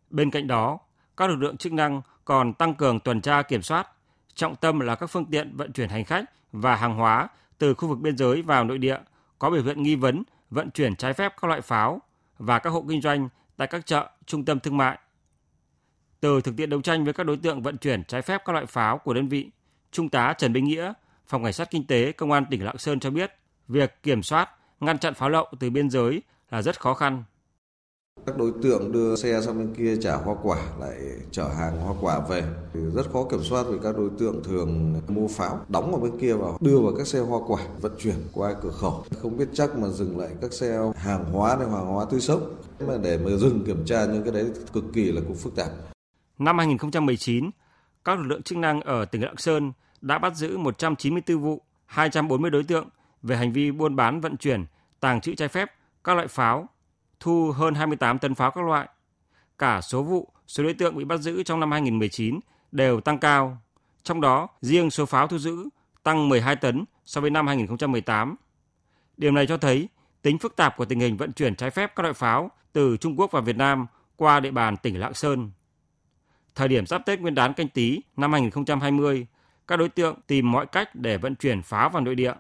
Bên 0.09 0.31
cạnh 0.31 0.47
đó, 0.47 0.79
các 1.17 1.29
lực 1.29 1.35
lượng 1.35 1.57
chức 1.57 1.73
năng 1.73 2.01
còn 2.25 2.53
tăng 2.53 2.75
cường 2.75 2.99
tuần 2.99 3.21
tra 3.21 3.41
kiểm 3.41 3.61
soát, 3.61 3.87
trọng 4.35 4.55
tâm 4.55 4.79
là 4.79 4.95
các 4.95 5.07
phương 5.07 5.25
tiện 5.25 5.57
vận 5.57 5.71
chuyển 5.71 5.89
hành 5.89 6.05
khách 6.05 6.25
và 6.51 6.75
hàng 6.75 6.95
hóa 6.95 7.27
từ 7.57 7.73
khu 7.73 7.87
vực 7.87 7.99
biên 7.99 8.17
giới 8.17 8.41
vào 8.41 8.63
nội 8.63 8.77
địa 8.77 8.97
có 9.39 9.49
biểu 9.49 9.63
hiện 9.63 9.83
nghi 9.83 9.95
vấn 9.95 10.23
vận 10.49 10.71
chuyển 10.71 10.95
trái 10.95 11.13
phép 11.13 11.33
các 11.41 11.47
loại 11.47 11.61
pháo 11.61 12.01
và 12.39 12.59
các 12.59 12.69
hộ 12.69 12.85
kinh 12.89 13.01
doanh 13.01 13.29
tại 13.57 13.67
các 13.67 13.85
chợ, 13.85 14.09
trung 14.25 14.45
tâm 14.45 14.59
thương 14.59 14.77
mại, 14.77 14.99
từ 16.25 16.41
thực 16.41 16.55
tiễn 16.57 16.69
đấu 16.69 16.81
tranh 16.81 17.03
với 17.03 17.13
các 17.13 17.23
đối 17.23 17.37
tượng 17.37 17.61
vận 17.61 17.77
chuyển 17.77 18.03
trái 18.03 18.21
phép 18.21 18.41
các 18.45 18.53
loại 18.53 18.65
pháo 18.65 18.97
của 18.97 19.13
đơn 19.13 19.27
vị, 19.27 19.49
Trung 19.91 20.09
tá 20.09 20.33
Trần 20.37 20.53
Bình 20.53 20.65
Nghĩa, 20.65 20.93
Phòng 21.27 21.43
Cảnh 21.43 21.53
sát 21.53 21.71
Kinh 21.71 21.87
tế 21.87 22.11
Công 22.11 22.31
an 22.31 22.45
tỉnh 22.51 22.65
Lạng 22.65 22.77
Sơn 22.77 22.99
cho 22.99 23.09
biết, 23.09 23.31
việc 23.67 24.03
kiểm 24.03 24.23
soát, 24.23 24.49
ngăn 24.79 24.97
chặn 24.97 25.13
pháo 25.13 25.29
lậu 25.29 25.45
từ 25.59 25.69
biên 25.69 25.89
giới 25.89 26.21
là 26.51 26.61
rất 26.61 26.79
khó 26.79 26.93
khăn. 26.93 27.23
Các 28.25 28.37
đối 28.37 28.51
tượng 28.63 28.91
đưa 28.91 29.15
xe 29.15 29.41
sang 29.41 29.57
bên 29.57 29.73
kia 29.73 29.97
trả 30.01 30.15
hoa 30.15 30.35
quả 30.43 30.57
lại 30.79 30.97
chở 31.31 31.47
hàng 31.47 31.77
hoa 31.77 31.95
quả 32.01 32.19
về. 32.29 32.43
Thì 32.73 32.79
rất 32.95 33.11
khó 33.13 33.23
kiểm 33.31 33.43
soát 33.43 33.63
vì 33.63 33.77
các 33.83 33.97
đối 33.97 34.09
tượng 34.19 34.43
thường 34.43 35.01
mua 35.07 35.27
pháo 35.27 35.65
đóng 35.69 35.93
ở 35.93 35.99
bên 35.99 36.19
kia 36.19 36.33
vào 36.33 36.57
đưa 36.61 36.79
vào 36.79 36.93
các 36.97 37.07
xe 37.07 37.19
hoa 37.19 37.39
quả 37.47 37.61
vận 37.81 37.91
chuyển 37.99 38.15
qua 38.33 38.53
cửa 38.61 38.71
khẩu. 38.71 39.05
Không 39.21 39.37
biết 39.37 39.47
chắc 39.53 39.77
mà 39.77 39.87
dừng 39.87 40.19
lại 40.19 40.29
các 40.41 40.53
xe 40.53 40.79
hàng 40.97 41.25
hóa 41.25 41.55
hay 41.57 41.69
hàng 41.69 41.87
hóa 41.87 42.05
tươi 42.11 42.21
sống. 42.21 42.55
Mà 42.87 42.97
để 43.03 43.17
mà 43.17 43.31
dừng 43.37 43.63
kiểm 43.65 43.85
tra 43.85 44.05
những 44.05 44.23
cái 44.23 44.33
đấy 44.33 44.45
cực 44.73 44.83
kỳ 44.93 45.11
là 45.11 45.21
cũng 45.27 45.35
phức 45.35 45.55
tạp. 45.55 45.69
Năm 46.39 46.57
2019, 46.57 47.49
các 48.05 48.19
lực 48.19 48.25
lượng 48.27 48.41
chức 48.41 48.57
năng 48.57 48.81
ở 48.81 49.05
tỉnh 49.05 49.23
Lạng 49.23 49.37
Sơn 49.37 49.71
đã 50.01 50.17
bắt 50.17 50.35
giữ 50.35 50.57
194 50.57 51.41
vụ, 51.41 51.61
240 51.85 52.51
đối 52.51 52.63
tượng 52.63 52.89
về 53.23 53.37
hành 53.37 53.51
vi 53.51 53.71
buôn 53.71 53.95
bán 53.95 54.21
vận 54.21 54.37
chuyển, 54.37 54.65
tàng 54.99 55.21
trữ 55.21 55.35
trái 55.35 55.47
phép 55.47 55.71
các 56.03 56.15
loại 56.15 56.27
pháo, 56.27 56.69
thu 57.19 57.51
hơn 57.51 57.75
28 57.75 58.19
tấn 58.19 58.35
pháo 58.35 58.51
các 58.51 58.65
loại. 58.65 58.87
Cả 59.57 59.81
số 59.81 60.03
vụ, 60.03 60.29
số 60.47 60.63
đối 60.63 60.73
tượng 60.73 60.97
bị 60.97 61.03
bắt 61.03 61.17
giữ 61.17 61.43
trong 61.43 61.59
năm 61.59 61.71
2019 61.71 62.39
đều 62.71 63.01
tăng 63.01 63.19
cao. 63.19 63.57
Trong 64.03 64.21
đó, 64.21 64.47
riêng 64.61 64.91
số 64.91 65.05
pháo 65.05 65.27
thu 65.27 65.37
giữ 65.37 65.69
tăng 66.03 66.29
12 66.29 66.55
tấn 66.55 66.85
so 67.05 67.21
với 67.21 67.29
năm 67.29 67.47
2018. 67.47 68.35
Điều 69.17 69.31
này 69.31 69.47
cho 69.47 69.57
thấy 69.57 69.89
tính 70.21 70.37
phức 70.37 70.55
tạp 70.55 70.77
của 70.77 70.85
tình 70.85 70.99
hình 70.99 71.17
vận 71.17 71.31
chuyển 71.31 71.55
trái 71.55 71.69
phép 71.69 71.95
các 71.95 72.03
loại 72.03 72.13
pháo 72.13 72.51
từ 72.73 72.97
Trung 72.97 73.19
Quốc 73.19 73.31
vào 73.31 73.41
Việt 73.41 73.57
Nam 73.57 73.87
qua 74.15 74.39
địa 74.39 74.51
bàn 74.51 74.77
tỉnh 74.77 74.99
Lạng 74.99 75.13
Sơn 75.13 75.51
thời 76.55 76.67
điểm 76.67 76.85
giáp 76.85 77.05
Tết 77.05 77.19
Nguyên 77.21 77.35
đán 77.35 77.53
canh 77.53 77.67
tí 77.67 78.01
năm 78.17 78.31
2020, 78.31 79.27
các 79.67 79.77
đối 79.77 79.89
tượng 79.89 80.15
tìm 80.27 80.51
mọi 80.51 80.65
cách 80.65 80.95
để 80.95 81.17
vận 81.17 81.35
chuyển 81.35 81.61
pháo 81.61 81.89
vào 81.89 82.01
nội 82.01 82.15
địa. 82.15 82.33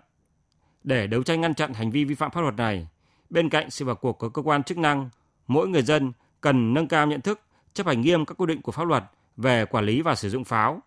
Để 0.83 1.07
đấu 1.07 1.23
tranh 1.23 1.41
ngăn 1.41 1.53
chặn 1.53 1.73
hành 1.73 1.91
vi 1.91 2.05
vi 2.05 2.15
phạm 2.15 2.31
pháp 2.31 2.41
luật 2.41 2.55
này, 2.55 2.87
bên 3.29 3.49
cạnh 3.49 3.69
sự 3.69 3.85
vào 3.85 3.95
cuộc 3.95 4.19
của 4.19 4.29
cơ 4.29 4.41
quan 4.41 4.63
chức 4.63 4.77
năng, 4.77 5.09
mỗi 5.47 5.67
người 5.67 5.81
dân 5.81 6.11
cần 6.41 6.73
nâng 6.73 6.87
cao 6.87 7.07
nhận 7.07 7.21
thức, 7.21 7.41
chấp 7.73 7.87
hành 7.87 8.01
nghiêm 8.01 8.25
các 8.25 8.37
quy 8.37 8.45
định 8.45 8.61
của 8.61 8.71
pháp 8.71 8.87
luật 8.87 9.03
về 9.37 9.65
quản 9.65 9.85
lý 9.85 10.01
và 10.01 10.15
sử 10.15 10.29
dụng 10.29 10.43
pháo. 10.43 10.81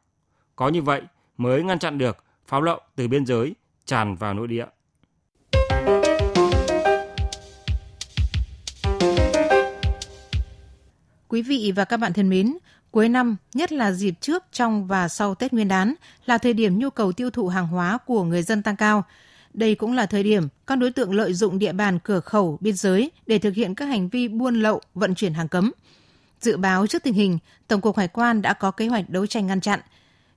Có 0.56 0.68
như 0.68 0.82
vậy 0.82 1.02
mới 1.36 1.62
ngăn 1.62 1.78
chặn 1.78 1.98
được 1.98 2.24
pháo 2.46 2.62
lậu 2.62 2.80
từ 2.96 3.08
biên 3.08 3.26
giới 3.26 3.54
tràn 3.86 4.14
vào 4.14 4.34
nội 4.34 4.46
địa. 4.46 4.66
Quý 11.28 11.42
vị 11.42 11.72
và 11.76 11.84
các 11.84 11.96
bạn 11.96 12.12
thân 12.12 12.28
mến, 12.28 12.58
Cuối 12.98 13.08
năm, 13.08 13.36
nhất 13.54 13.72
là 13.72 13.92
dịp 13.92 14.14
trước, 14.20 14.44
trong 14.52 14.86
và 14.86 15.08
sau 15.08 15.34
Tết 15.34 15.52
Nguyên 15.52 15.68
đán, 15.68 15.94
là 16.26 16.38
thời 16.38 16.54
điểm 16.54 16.78
nhu 16.78 16.90
cầu 16.90 17.12
tiêu 17.12 17.30
thụ 17.30 17.48
hàng 17.48 17.66
hóa 17.66 17.98
của 18.06 18.24
người 18.24 18.42
dân 18.42 18.62
tăng 18.62 18.76
cao. 18.76 19.04
Đây 19.54 19.74
cũng 19.74 19.92
là 19.92 20.06
thời 20.06 20.22
điểm 20.22 20.48
các 20.66 20.76
đối 20.76 20.90
tượng 20.90 21.14
lợi 21.14 21.34
dụng 21.34 21.58
địa 21.58 21.72
bàn 21.72 21.98
cửa 21.98 22.20
khẩu 22.20 22.58
biên 22.60 22.76
giới 22.76 23.10
để 23.26 23.38
thực 23.38 23.54
hiện 23.54 23.74
các 23.74 23.84
hành 23.84 24.08
vi 24.08 24.28
buôn 24.28 24.54
lậu, 24.54 24.80
vận 24.94 25.14
chuyển 25.14 25.34
hàng 25.34 25.48
cấm. 25.48 25.72
Dự 26.40 26.56
báo 26.56 26.86
trước 26.86 27.02
tình 27.02 27.14
hình, 27.14 27.38
Tổng 27.68 27.80
cục 27.80 27.96
Hải 27.96 28.08
quan 28.08 28.42
đã 28.42 28.52
có 28.52 28.70
kế 28.70 28.86
hoạch 28.86 29.10
đấu 29.10 29.26
tranh 29.26 29.46
ngăn 29.46 29.60
chặn. 29.60 29.80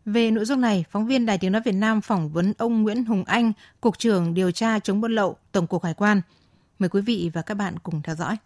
Về 0.05 0.31
nội 0.31 0.45
dung 0.45 0.61
này, 0.61 0.85
phóng 0.91 1.05
viên 1.05 1.25
Đài 1.25 1.37
Tiếng 1.37 1.51
Nói 1.51 1.61
Việt 1.65 1.75
Nam 1.75 2.01
phỏng 2.01 2.29
vấn 2.29 2.53
ông 2.57 2.81
Nguyễn 2.81 3.05
Hùng 3.05 3.23
Anh, 3.27 3.53
Cục 3.81 3.97
trưởng 3.97 4.33
điều 4.33 4.51
tra 4.51 4.79
chống 4.79 5.01
buôn 5.01 5.15
lậu, 5.15 5.37
Tổng 5.51 5.67
cục 5.67 5.83
Hải 5.83 5.93
quan. 5.93 6.21
Mời 6.79 6.89
quý 6.89 7.01
vị 7.01 7.31
và 7.33 7.41
các 7.41 7.55
bạn 7.55 7.79
cùng 7.79 8.01
theo 8.01 8.15
dõi. 8.15 8.37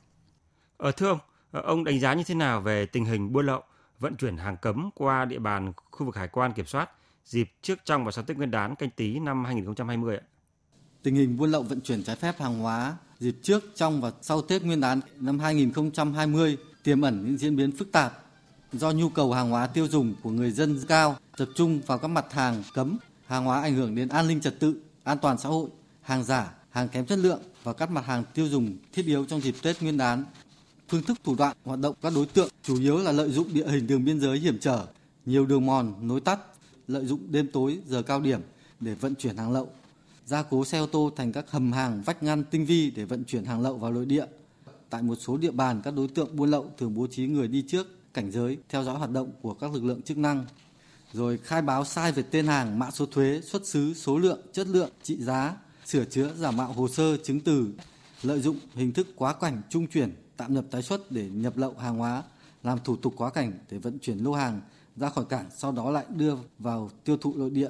Ờ, 0.77 0.91
thưa 0.91 1.09
ông, 1.09 1.19
ờ, 1.51 1.61
ông 1.61 1.83
đánh 1.83 1.99
giá 1.99 2.13
như 2.13 2.23
thế 2.23 2.35
nào 2.35 2.61
về 2.61 2.85
tình 2.85 3.05
hình 3.05 3.33
buôn 3.33 3.45
lậu, 3.45 3.63
vận 3.99 4.15
chuyển 4.15 4.37
hàng 4.37 4.57
cấm 4.61 4.89
qua 4.95 5.25
địa 5.25 5.39
bàn 5.39 5.73
khu 5.91 6.05
vực 6.05 6.15
hải 6.15 6.27
quan 6.27 6.53
kiểm 6.53 6.65
soát 6.65 6.89
dịp 7.25 7.51
trước 7.61 7.79
trong 7.85 8.05
và 8.05 8.11
sau 8.11 8.23
Tết 8.23 8.37
Nguyên 8.37 8.51
đán 8.51 8.75
canh 8.75 8.89
tí 8.89 9.19
năm 9.19 9.45
2020 9.45 10.17
ạ? 10.17 10.23
Tình 11.03 11.15
hình 11.15 11.37
buôn 11.37 11.51
lậu 11.51 11.63
vận 11.63 11.81
chuyển 11.81 12.03
trái 12.03 12.15
phép 12.15 12.39
hàng 12.39 12.59
hóa 12.59 12.97
dịp 13.19 13.35
trước, 13.41 13.63
trong 13.75 14.01
và 14.01 14.11
sau 14.21 14.41
Tết 14.41 14.63
Nguyên 14.63 14.81
đán 14.81 15.01
năm 15.19 15.39
2020 15.39 16.57
tiềm 16.83 17.01
ẩn 17.01 17.23
những 17.25 17.37
diễn 17.37 17.55
biến 17.55 17.71
phức 17.71 17.91
tạp 17.91 18.23
do 18.73 18.91
nhu 18.91 19.09
cầu 19.09 19.33
hàng 19.33 19.49
hóa 19.49 19.67
tiêu 19.67 19.87
dùng 19.87 20.15
của 20.23 20.29
người 20.29 20.51
dân 20.51 20.79
cao, 20.87 21.17
tập 21.37 21.47
trung 21.55 21.81
vào 21.85 21.97
các 21.97 22.07
mặt 22.07 22.33
hàng 22.33 22.63
cấm, 22.73 22.97
hàng 23.25 23.45
hóa 23.45 23.61
ảnh 23.61 23.75
hưởng 23.75 23.95
đến 23.95 24.09
an 24.09 24.27
ninh 24.27 24.41
trật 24.41 24.59
tự, 24.59 24.81
an 25.03 25.17
toàn 25.17 25.37
xã 25.37 25.49
hội, 25.49 25.69
hàng 26.01 26.23
giả, 26.23 26.51
hàng 26.69 26.87
kém 26.87 27.05
chất 27.05 27.19
lượng 27.19 27.41
và 27.63 27.73
các 27.73 27.91
mặt 27.91 28.05
hàng 28.05 28.23
tiêu 28.33 28.47
dùng 28.47 28.77
thiết 28.93 29.05
yếu 29.05 29.25
trong 29.25 29.41
dịp 29.41 29.55
Tết 29.61 29.81
Nguyên 29.81 29.97
đán. 29.97 30.25
Phương 30.89 31.03
thức 31.03 31.17
thủ 31.23 31.35
đoạn 31.35 31.57
hoạt 31.65 31.79
động 31.79 31.95
các 32.01 32.13
đối 32.15 32.25
tượng 32.25 32.49
chủ 32.63 32.79
yếu 32.79 32.97
là 32.97 33.11
lợi 33.11 33.31
dụng 33.31 33.53
địa 33.53 33.67
hình 33.67 33.87
đường 33.87 34.05
biên 34.05 34.19
giới 34.19 34.39
hiểm 34.39 34.57
trở, 34.59 34.85
nhiều 35.25 35.45
đường 35.45 35.65
mòn, 35.65 36.07
nối 36.07 36.21
tắt, 36.21 36.39
lợi 36.87 37.05
dụng 37.05 37.19
đêm 37.29 37.47
tối, 37.53 37.79
giờ 37.87 38.01
cao 38.01 38.21
điểm 38.21 38.41
để 38.79 38.93
vận 38.93 39.15
chuyển 39.15 39.37
hàng 39.37 39.51
lậu, 39.51 39.69
gia 40.25 40.43
cố 40.43 40.65
xe 40.65 40.77
ô 40.79 40.85
tô 40.85 41.11
thành 41.15 41.31
các 41.31 41.51
hầm 41.51 41.71
hàng 41.71 42.01
vách 42.05 42.23
ngăn 42.23 42.43
tinh 42.43 42.65
vi 42.65 42.91
để 42.91 43.05
vận 43.05 43.23
chuyển 43.23 43.45
hàng 43.45 43.61
lậu 43.61 43.77
vào 43.77 43.91
nội 43.91 44.05
địa. 44.05 44.25
Tại 44.89 45.01
một 45.01 45.15
số 45.15 45.37
địa 45.37 45.51
bàn, 45.51 45.81
các 45.83 45.93
đối 45.93 46.07
tượng 46.07 46.35
buôn 46.35 46.51
lậu 46.51 46.71
thường 46.77 46.95
bố 46.95 47.07
trí 47.07 47.27
người 47.27 47.47
đi 47.47 47.61
trước, 47.67 48.13
cảnh 48.13 48.31
giới, 48.31 48.57
theo 48.69 48.83
dõi 48.83 48.97
hoạt 48.97 49.11
động 49.11 49.31
của 49.41 49.53
các 49.53 49.73
lực 49.73 49.83
lượng 49.83 50.01
chức 50.01 50.17
năng, 50.17 50.45
rồi 51.13 51.37
khai 51.37 51.61
báo 51.61 51.85
sai 51.85 52.11
về 52.11 52.23
tên 52.23 52.47
hàng, 52.47 52.79
mã 52.79 52.91
số 52.91 53.05
thuế, 53.05 53.41
xuất 53.43 53.67
xứ, 53.67 53.93
số 53.93 54.17
lượng, 54.17 54.39
chất 54.53 54.67
lượng, 54.67 54.89
trị 55.03 55.17
giá, 55.17 55.53
sửa 55.85 56.05
chữa, 56.05 56.33
giả 56.37 56.51
mạo 56.51 56.73
hồ 56.73 56.87
sơ, 56.87 57.17
chứng 57.17 57.39
từ, 57.39 57.67
lợi 58.23 58.41
dụng 58.41 58.59
hình 58.73 58.93
thức 58.93 59.07
quá 59.15 59.33
cảnh, 59.33 59.61
trung 59.69 59.87
chuyển, 59.87 60.11
tạm 60.37 60.53
nhập 60.53 60.65
tái 60.71 60.81
xuất 60.81 61.11
để 61.11 61.29
nhập 61.29 61.57
lậu 61.57 61.73
hàng 61.79 61.97
hóa, 61.97 62.23
làm 62.63 62.79
thủ 62.83 62.95
tục 62.95 63.13
quá 63.17 63.29
cảnh 63.29 63.51
để 63.69 63.77
vận 63.77 63.99
chuyển 63.99 64.17
lô 64.17 64.33
hàng 64.33 64.61
ra 64.95 65.09
khỏi 65.09 65.25
cảng, 65.25 65.45
sau 65.57 65.71
đó 65.71 65.91
lại 65.91 66.05
đưa 66.09 66.35
vào 66.59 66.89
tiêu 67.03 67.17
thụ 67.17 67.33
nội 67.35 67.49
địa, 67.49 67.69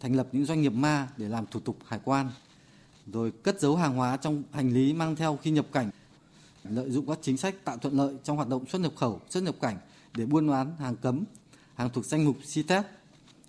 thành 0.00 0.16
lập 0.16 0.28
những 0.32 0.44
doanh 0.44 0.62
nghiệp 0.62 0.72
ma 0.72 1.08
để 1.16 1.28
làm 1.28 1.46
thủ 1.46 1.60
tục 1.60 1.76
hải 1.86 2.00
quan, 2.04 2.30
rồi 3.12 3.30
cất 3.30 3.60
giấu 3.60 3.76
hàng 3.76 3.96
hóa 3.96 4.16
trong 4.16 4.42
hành 4.52 4.72
lý 4.72 4.92
mang 4.92 5.16
theo 5.16 5.38
khi 5.42 5.50
nhập 5.50 5.66
cảnh, 5.72 5.90
lợi 6.64 6.90
dụng 6.90 7.06
các 7.06 7.18
chính 7.22 7.36
sách 7.36 7.54
tạo 7.64 7.78
thuận 7.78 7.94
lợi 7.94 8.14
trong 8.24 8.36
hoạt 8.36 8.48
động 8.48 8.66
xuất 8.66 8.80
nhập 8.80 8.92
khẩu, 8.96 9.20
xuất 9.30 9.42
nhập 9.42 9.54
cảnh 9.60 9.78
để 10.14 10.26
buôn 10.26 10.50
bán 10.50 10.76
hàng 10.78 10.96
cấm, 10.96 11.24
hàng 11.74 11.90
thuộc 11.90 12.06
danh 12.06 12.24
mục 12.24 12.36
CITES, 12.54 12.84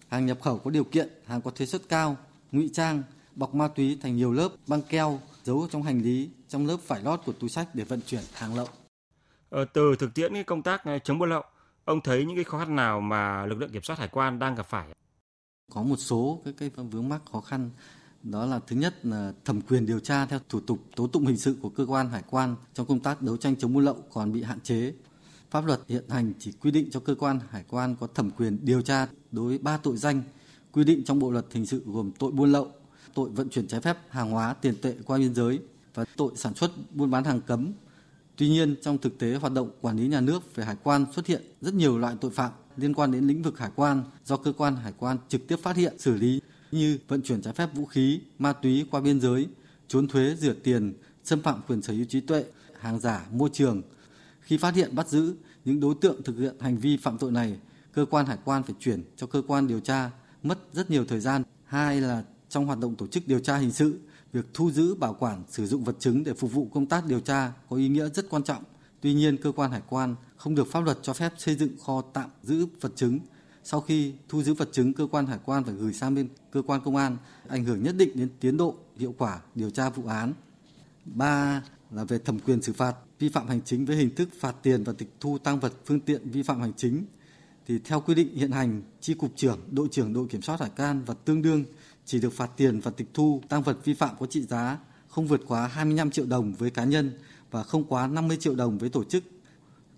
hàng 0.08 0.25
nhập 0.25 0.38
khẩu 0.42 0.58
có 0.58 0.72
điều 0.72 0.84
kiện, 0.84 1.10
hàng 1.25 1.42
có 1.42 1.51
thuế 1.51 1.68
suất 1.68 1.89
cao, 1.89 2.18
ngụy 2.51 2.70
trang, 2.74 3.04
bọc 3.36 3.56
ma 3.56 3.68
túy 3.68 3.98
thành 4.01 4.16
nhiều 4.16 4.34
lớp 4.34 4.50
băng 4.68 4.82
keo 4.82 5.20
giấu 5.48 5.68
trong 5.72 5.84
hành 5.84 6.01
lý, 6.01 6.30
trong 6.48 6.68
lớp 6.68 6.77
vải 6.88 7.01
lót 7.04 7.22
của 7.25 7.34
túi 7.34 7.50
sách 7.50 7.75
để 7.75 7.84
vận 7.84 8.01
chuyển 8.08 8.24
hàng 8.34 8.56
lậu. 8.56 8.68
Ờ, 9.50 9.66
từ 9.66 9.96
thực 10.00 10.13
tiễn 10.13 10.34
cái 10.34 10.44
công 10.44 10.62
tác 10.62 10.86
ờ, 10.86 11.00
chống 11.00 11.20
buôn 11.20 11.30
lậu, 11.30 11.44
ông 11.86 12.01
thấy 12.01 12.25
những 12.25 12.36
cái 12.36 12.44
khó 12.44 12.60
khăn 12.60 12.75
nào 12.75 13.01
mà 13.01 13.46
lực 13.46 13.60
lượng 13.60 13.70
kiểm 13.72 13.82
soát 13.82 14.00
hải 14.00 14.08
quan 14.08 14.39
đang 14.39 14.56
gặp 14.56 14.66
phải? 14.70 14.88
Có 15.72 15.84
một 15.84 15.96
số 15.96 16.42
cái, 16.46 16.54
cái 16.58 16.70
vướng 16.70 17.10
mắc 17.10 17.22
khó 17.32 17.42
khăn 17.42 17.70
đó 18.24 18.46
là 18.46 18.60
thứ 18.68 18.75
nhất 18.75 19.06
là 19.06 19.34
thẩm 19.46 19.62
quyền 19.62 19.86
điều 19.86 20.00
tra 20.00 20.25
theo 20.25 20.39
thủ 20.50 20.60
tục 20.60 20.80
tố 20.96 21.08
tụng 21.08 21.25
hình 21.25 21.38
sự 21.38 21.58
của 21.62 21.70
cơ 21.70 21.86
quan 21.86 22.10
hải 22.10 22.24
quan 22.30 22.56
trong 22.74 22.86
công 22.86 23.00
tác 23.00 23.22
đấu 23.22 23.38
tranh 23.38 23.56
chống 23.56 23.74
buôn 23.74 23.86
lậu 23.86 23.96
còn 24.13 24.32
bị 24.32 24.44
hạn 24.44 24.60
chế. 24.60 24.94
Pháp 25.51 25.66
luật 25.66 25.80
hiện 25.88 26.10
hành 26.10 26.34
chỉ 26.39 26.51
quy 26.51 26.72
định 26.72 26.89
cho 26.92 27.00
cơ 27.00 27.16
quan 27.16 27.39
hải 27.50 27.63
quan 27.68 27.96
có 28.00 28.08
thẩm 28.08 28.32
quyền 28.32 28.58
điều 28.62 28.82
tra 28.82 29.08
đối 29.32 29.48
với 29.48 29.58
ba 29.58 29.77
tội 29.77 29.98
danh 29.98 30.22
quy 30.72 30.84
định 30.84 31.04
trong 31.04 31.20
bộ 31.20 31.32
luật 31.32 31.46
hình 31.51 31.66
sự 31.66 31.84
gồm 31.86 32.12
tội 32.12 32.32
buôn 32.32 32.51
lậu, 32.51 32.72
tội 33.14 33.30
vận 33.30 33.50
chuyển 33.50 33.68
trái 33.68 33.82
phép 33.82 33.98
hàng 34.10 34.32
hóa 34.32 34.54
tiền 34.54 34.76
tệ 34.82 34.96
qua 35.06 35.18
biên 35.18 35.36
giới 35.36 35.60
và 35.94 36.06
tội 36.16 36.32
sản 36.36 36.54
xuất 36.56 36.72
buôn 36.92 37.12
bán 37.12 37.24
hàng 37.24 37.42
cấm. 37.42 37.72
Tuy 38.36 38.50
nhiên, 38.50 38.76
trong 38.82 38.98
thực 38.98 39.18
tế 39.18 39.36
hoạt 39.36 39.54
động 39.54 39.70
quản 39.82 39.98
lý 39.98 40.08
nhà 40.08 40.22
nước 40.22 40.56
về 40.56 40.66
hải 40.66 40.76
quan 40.84 41.06
xuất 41.16 41.26
hiện 41.26 41.42
rất 41.62 41.74
nhiều 41.74 41.98
loại 41.98 42.16
tội 42.22 42.32
phạm 42.32 42.52
liên 42.78 42.94
quan 42.94 43.12
đến 43.12 43.28
lĩnh 43.28 43.42
vực 43.42 43.60
hải 43.60 43.72
quan 43.76 44.04
do 44.26 44.38
cơ 44.38 44.54
quan 44.58 44.76
hải 44.76 44.94
quan 44.98 45.18
trực 45.30 45.48
tiếp 45.48 45.56
phát 45.64 45.76
hiện 45.76 46.00
xử 46.00 46.14
lý 46.14 46.42
như 46.72 46.98
vận 47.08 47.22
chuyển 47.22 47.42
trái 47.42 47.54
phép 47.54 47.70
vũ 47.74 47.86
khí, 47.86 48.22
ma 48.40 48.54
túy 48.54 48.86
qua 48.92 49.02
biên 49.02 49.22
giới, 49.22 49.48
trốn 49.88 50.08
thuế, 50.08 50.36
rửa 50.36 50.54
tiền, 50.54 50.94
xâm 51.24 51.42
phạm 51.42 51.62
quyền 51.68 51.82
sở 51.82 51.94
hữu 51.94 52.06
trí 52.06 52.22
tuệ, 52.22 52.44
hàng 52.80 53.00
giả, 53.00 53.28
môi 53.32 53.50
trường. 53.54 53.82
Khi 54.42 54.58
phát 54.58 54.76
hiện 54.76 54.96
bắt 54.96 55.08
giữ 55.08 55.36
những 55.66 55.80
đối 55.80 55.96
tượng 56.02 56.24
thực 56.24 56.38
hiện 56.38 56.56
hành 56.60 56.78
vi 56.78 56.98
phạm 56.98 57.18
tội 57.18 57.32
này, 57.32 57.58
cơ 57.94 58.06
quan 58.06 58.26
hải 58.26 58.38
quan 58.46 58.64
phải 58.64 58.76
chuyển 58.80 59.04
cho 59.16 59.28
cơ 59.28 59.42
quan 59.48 59.68
điều 59.68 59.80
tra 59.80 60.12
mất 60.44 60.60
rất 60.74 60.90
nhiều 60.92 61.06
thời 61.06 61.20
gian. 61.20 61.44
Hai 61.66 62.02
là 62.02 62.24
trong 62.50 62.66
hoạt 62.66 62.80
động 62.80 62.96
tổ 62.96 63.08
chức 63.08 63.27
điều 63.27 63.39
tra 63.39 63.58
hình 63.58 63.72
sự, 63.72 64.00
việc 64.34 64.46
thu 64.54 64.72
giữ, 64.72 64.96
bảo 64.96 65.13
quản, 65.13 65.44
sử 65.50 65.66
dụng 65.66 65.84
vật 65.84 65.96
chứng 66.00 66.24
để 66.24 66.34
phục 66.34 66.54
vụ 66.54 66.68
công 66.74 66.86
tác 66.86 67.06
điều 67.06 67.20
tra 67.20 67.51
có 67.70 67.75
ý 67.75 67.88
nghĩa 67.88 68.10
rất 68.10 68.30
quan 68.30 68.44
trọng. 68.44 68.63
Tuy 69.01 69.13
nhiên, 69.13 69.38
cơ 69.38 69.51
quan 69.51 69.72
hải 69.72 69.82
quan 69.89 70.16
không 70.38 70.56
được 70.56 70.68
pháp 70.72 70.80
luật 70.80 70.98
cho 71.01 71.13
phép 71.13 71.34
xây 71.38 71.56
dựng 71.56 71.77
kho 71.86 72.01
tạm 72.13 72.30
giữ 72.44 72.66
vật 72.82 72.92
chứng. 72.96 73.20
Sau 73.63 73.82
khi 73.82 74.13
thu 74.30 74.44
giữ 74.44 74.54
vật 74.54 74.70
chứng, 74.72 74.94
cơ 74.94 75.08
quan 75.12 75.25
hải 75.27 75.39
quan 75.46 75.63
phải 75.63 75.74
gửi 75.74 75.94
sang 75.94 76.16
bên 76.16 76.30
cơ 76.51 76.62
quan 76.62 76.82
công 76.86 76.96
an, 76.96 77.18
ảnh 77.48 77.66
hưởng 77.66 77.84
nhất 77.84 77.96
định 77.98 78.12
đến 78.13 78.30
tiến 78.39 78.58
độ, 78.58 78.75
hiệu 78.98 79.16
quả 79.18 79.42
điều 79.56 79.70
tra 79.70 79.89
vụ 79.89 80.08
án. 80.08 80.34
Ba 81.06 81.63
là 81.92 82.04
về 82.04 82.20
thẩm 82.20 82.39
quyền 82.39 82.62
xử 82.62 82.74
phạt 82.74 82.96
vi 83.20 83.30
phạm 83.30 83.48
hành 83.48 83.62
chính 83.66 83.86
với 83.86 83.96
hình 83.96 84.16
thức 84.16 84.30
phạt 84.39 84.56
tiền 84.63 84.84
và 84.84 84.94
tịch 84.94 85.10
thu 85.20 85.38
tăng 85.38 85.60
vật 85.60 85.74
phương 85.86 86.00
tiện 86.00 86.30
vi 86.30 86.44
phạm 86.44 86.62
hành 86.62 86.74
chính 86.77 87.06
thì 87.68 87.80
theo 87.80 88.01
quy 88.01 88.16
định 88.16 88.36
hiện 88.36 88.51
hành, 88.51 88.82
chi 89.01 89.13
cục 89.13 89.32
trưởng, 89.36 89.60
đội 89.72 89.88
trưởng 89.92 90.13
đội 90.13 90.27
kiểm 90.27 90.42
soát 90.42 90.60
hải 90.60 90.72
quan 90.77 91.04
và 91.06 91.13
tương 91.13 91.42
đương 91.42 91.63
chỉ 92.08 92.20
được 92.20 92.34
phạt 92.34 92.50
tiền 92.58 92.80
và 92.80 92.92
tịch 92.92 93.08
thu 93.14 93.42
tăng 93.50 93.64
vật 93.64 93.78
vi 93.86 93.94
phạm 93.94 94.16
có 94.20 94.26
trị 94.26 94.42
giá 94.42 94.78
không 95.08 95.28
vượt 95.28 95.42
quá 95.48 95.68
25 95.68 96.12
triệu 96.12 96.26
đồng 96.26 96.54
với 96.54 96.70
cá 96.70 96.84
nhân 96.84 97.12
và 97.52 97.64
không 97.64 97.84
quá 97.84 98.08
50 98.08 98.38
triệu 98.38 98.56
đồng 98.56 98.78
với 98.78 98.90
tổ 98.90 99.04
chức. 99.04 99.24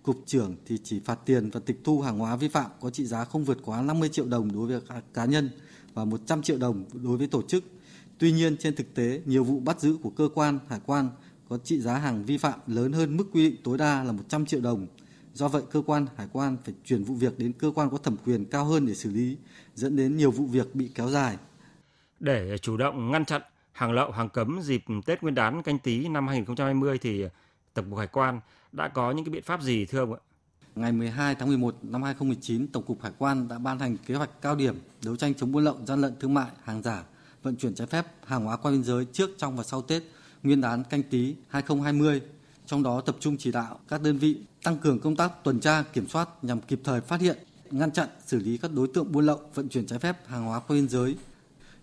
Cục 0.02 0.16
trưởng 0.26 0.56
thì 0.66 0.78
chỉ 0.84 1.00
phạt 1.00 1.14
tiền 1.14 1.50
và 1.50 1.60
tịch 1.66 1.80
thu 1.84 2.00
hàng 2.00 2.18
hóa 2.18 2.36
vi 2.36 2.48
phạm 2.48 2.70
có 2.80 2.90
trị 2.90 3.06
giá 3.06 3.24
không 3.24 3.44
vượt 3.44 3.58
quá 3.64 3.82
50 3.82 4.08
triệu 4.08 4.26
đồng 4.26 4.52
đối 4.52 4.66
với 4.66 4.80
cá 5.14 5.24
nhân 5.24 5.50
và 5.94 6.04
100 6.04 6.42
triệu 6.42 6.58
đồng 6.58 6.84
đối 6.92 7.16
với 7.16 7.26
tổ 7.26 7.42
chức. 7.42 7.64
Tuy 8.18 8.32
nhiên 8.32 8.56
trên 8.56 8.76
thực 8.76 8.94
tế, 8.94 9.20
nhiều 9.26 9.44
vụ 9.44 9.60
bắt 9.60 9.80
giữ 9.80 9.96
của 10.02 10.10
cơ 10.10 10.28
quan 10.34 10.58
hải 10.68 10.80
quan 10.86 11.10
có 11.48 11.58
trị 11.58 11.80
giá 11.80 11.98
hàng 11.98 12.24
vi 12.24 12.38
phạm 12.38 12.60
lớn 12.66 12.92
hơn 12.92 13.16
mức 13.16 13.24
quy 13.32 13.50
định 13.50 13.60
tối 13.64 13.78
đa 13.78 14.04
là 14.04 14.12
100 14.12 14.46
triệu 14.46 14.60
đồng 14.60 14.86
Do 15.34 15.48
vậy, 15.48 15.62
cơ 15.70 15.82
quan 15.86 16.06
hải 16.16 16.28
quan 16.32 16.56
phải 16.64 16.74
chuyển 16.84 17.04
vụ 17.04 17.14
việc 17.14 17.38
đến 17.38 17.52
cơ 17.52 17.72
quan 17.74 17.90
có 17.90 17.98
thẩm 17.98 18.16
quyền 18.26 18.44
cao 18.44 18.64
hơn 18.64 18.86
để 18.86 18.94
xử 18.94 19.10
lý, 19.10 19.36
dẫn 19.74 19.96
đến 19.96 20.16
nhiều 20.16 20.30
vụ 20.30 20.46
việc 20.46 20.74
bị 20.74 20.90
kéo 20.94 21.10
dài. 21.10 21.36
Để 22.20 22.58
chủ 22.58 22.76
động 22.76 23.10
ngăn 23.10 23.24
chặn 23.24 23.42
hàng 23.72 23.92
lậu, 23.92 24.10
hàng 24.10 24.28
cấm 24.28 24.60
dịp 24.62 24.84
Tết 25.06 25.22
Nguyên 25.22 25.34
đán 25.34 25.62
canh 25.62 25.78
tí 25.78 26.08
năm 26.08 26.28
2020 26.28 26.98
thì 26.98 27.24
Tổng 27.74 27.90
cục 27.90 27.98
Hải 27.98 28.06
quan 28.06 28.40
đã 28.72 28.88
có 28.88 29.12
những 29.12 29.24
cái 29.24 29.32
biện 29.32 29.42
pháp 29.42 29.62
gì 29.62 29.86
thưa 29.86 29.98
ông 29.98 30.12
ạ? 30.12 30.18
Ngày 30.74 30.92
12 30.92 31.34
tháng 31.34 31.48
11 31.48 31.76
năm 31.82 32.02
2019, 32.02 32.66
Tổng 32.66 32.82
cục 32.82 33.02
Hải 33.02 33.12
quan 33.18 33.48
đã 33.48 33.58
ban 33.58 33.78
hành 33.78 33.96
kế 34.06 34.14
hoạch 34.14 34.30
cao 34.42 34.54
điểm 34.54 34.80
đấu 35.04 35.16
tranh 35.16 35.34
chống 35.34 35.52
buôn 35.52 35.64
lậu, 35.64 35.76
gian 35.86 36.00
lận 36.00 36.14
thương 36.20 36.34
mại, 36.34 36.46
hàng 36.64 36.82
giả, 36.82 37.02
vận 37.42 37.56
chuyển 37.56 37.74
trái 37.74 37.86
phép 37.86 38.06
hàng 38.26 38.44
hóa 38.44 38.56
qua 38.56 38.72
biên 38.72 38.84
giới 38.84 39.04
trước, 39.04 39.30
trong 39.38 39.56
và 39.56 39.62
sau 39.62 39.82
Tết 39.82 40.02
Nguyên 40.42 40.60
đán 40.60 40.84
canh 40.84 41.02
tí 41.02 41.34
2020 41.48 42.22
trong 42.66 42.82
đó 42.82 43.00
tập 43.00 43.16
trung 43.20 43.36
chỉ 43.36 43.52
đạo 43.52 43.78
các 43.88 44.02
đơn 44.02 44.18
vị 44.18 44.38
tăng 44.62 44.78
cường 44.78 45.00
công 45.00 45.16
tác 45.16 45.44
tuần 45.44 45.60
tra 45.60 45.82
kiểm 45.82 46.08
soát 46.08 46.28
nhằm 46.42 46.60
kịp 46.60 46.80
thời 46.84 47.00
phát 47.00 47.20
hiện, 47.20 47.38
ngăn 47.70 47.90
chặn, 47.90 48.08
xử 48.26 48.38
lý 48.38 48.58
các 48.58 48.70
đối 48.74 48.88
tượng 48.94 49.12
buôn 49.12 49.26
lậu, 49.26 49.40
vận 49.54 49.68
chuyển 49.68 49.86
trái 49.86 49.98
phép 49.98 50.16
hàng 50.26 50.44
hóa 50.44 50.60
qua 50.60 50.74
biên 50.74 50.88
giới, 50.88 51.16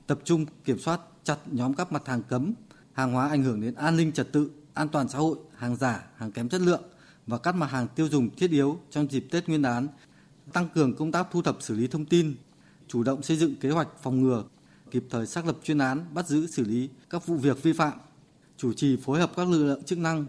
tập 0.07 0.19
trung 0.23 0.45
kiểm 0.65 0.79
soát 0.79 1.01
chặt 1.23 1.37
nhóm 1.45 1.73
các 1.73 1.91
mặt 1.91 2.07
hàng 2.07 2.21
cấm, 2.23 2.53
hàng 2.93 3.13
hóa 3.13 3.29
ảnh 3.29 3.43
hưởng 3.43 3.61
đến 3.61 3.75
an 3.75 3.97
ninh 3.97 4.11
trật 4.11 4.31
tự, 4.31 4.51
an 4.73 4.89
toàn 4.89 5.09
xã 5.09 5.17
hội, 5.17 5.37
hàng 5.55 5.75
giả, 5.75 6.07
hàng 6.15 6.31
kém 6.31 6.49
chất 6.49 6.61
lượng 6.61 6.83
và 7.27 7.37
các 7.37 7.55
mặt 7.55 7.71
hàng 7.71 7.87
tiêu 7.95 8.09
dùng 8.09 8.29
thiết 8.35 8.51
yếu 8.51 8.79
trong 8.89 9.11
dịp 9.11 9.27
Tết 9.31 9.47
Nguyên 9.47 9.61
đán, 9.61 9.87
tăng 10.53 10.69
cường 10.75 10.95
công 10.95 11.11
tác 11.11 11.27
thu 11.31 11.41
thập 11.41 11.57
xử 11.59 11.75
lý 11.75 11.87
thông 11.87 12.05
tin, 12.05 12.35
chủ 12.87 13.03
động 13.03 13.23
xây 13.23 13.37
dựng 13.37 13.55
kế 13.55 13.69
hoạch 13.69 13.87
phòng 14.01 14.21
ngừa, 14.21 14.43
kịp 14.91 15.03
thời 15.09 15.27
xác 15.27 15.45
lập 15.45 15.57
chuyên 15.63 15.77
án 15.77 16.05
bắt 16.13 16.27
giữ 16.27 16.47
xử 16.47 16.63
lý 16.63 16.89
các 17.09 17.27
vụ 17.27 17.37
việc 17.37 17.63
vi 17.63 17.73
phạm, 17.73 17.93
chủ 18.57 18.73
trì 18.73 18.97
phối 18.97 19.19
hợp 19.19 19.31
các 19.35 19.49
lực 19.49 19.63
lượng 19.65 19.83
chức 19.83 19.99
năng 19.99 20.25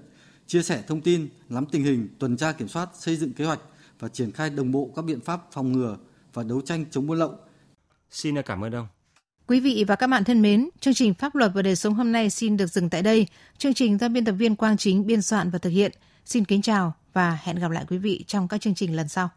chia 0.47 0.63
sẻ 0.63 0.85
thông 0.87 1.01
tin, 1.01 1.29
nắm 1.49 1.67
tình 1.67 1.85
hình, 1.85 2.09
tuần 2.19 2.37
tra 2.37 2.53
kiểm 2.53 2.69
soát, 2.69 2.89
xây 2.95 3.17
dựng 3.17 3.33
kế 3.33 3.45
hoạch 3.45 3.61
và 3.99 4.09
triển 4.09 4.33
khai 4.33 4.51
đồng 4.51 4.73
bộ 4.73 4.91
các 4.97 5.05
biện 5.05 5.21
pháp 5.21 5.41
phòng 5.53 5.73
ngừa 5.73 5.97
và 6.35 6.43
đấu 6.43 6.61
tranh 6.61 6.85
chống 6.91 7.07
buôn 7.07 7.19
lậu. 7.19 7.35
Xin 8.11 8.43
cảm 8.43 8.65
ơn 8.65 8.75
ông. 8.75 8.87
Quý 9.49 9.61
vị 9.61 9.85
và 9.89 9.97
các 9.97 10.07
bạn 10.07 10.25
thân 10.25 10.43
mến, 10.43 10.69
chương 10.81 10.95
trình 10.95 11.15
Pháp 11.15 11.35
luật 11.35 11.51
và 11.55 11.63
đời 11.63 11.77
sống 11.77 11.95
hôm 11.95 12.13
nay 12.13 12.31
xin 12.31 12.57
được 12.57 12.67
dừng 12.67 12.91
tại 12.91 13.03
đây. 13.03 13.27
Chương 13.59 13.75
trình 13.75 13.99
do 13.99 14.09
biên 14.09 14.25
tập 14.25 14.33
viên 14.33 14.57
Quang 14.57 14.77
Chính 14.77 15.07
biên 15.07 15.23
soạn 15.23 15.51
và 15.51 15.59
thực 15.59 15.71
hiện. 15.71 15.93
Xin 16.25 16.45
kính 16.45 16.63
chào 16.63 16.93
và 17.13 17.39
hẹn 17.43 17.57
gặp 17.57 17.71
lại 17.71 17.85
quý 17.89 17.99
vị 17.99 18.25
trong 18.27 18.49
các 18.49 18.61
chương 18.61 18.75
trình 18.75 18.97
lần 18.97 19.09
sau. 19.09 19.31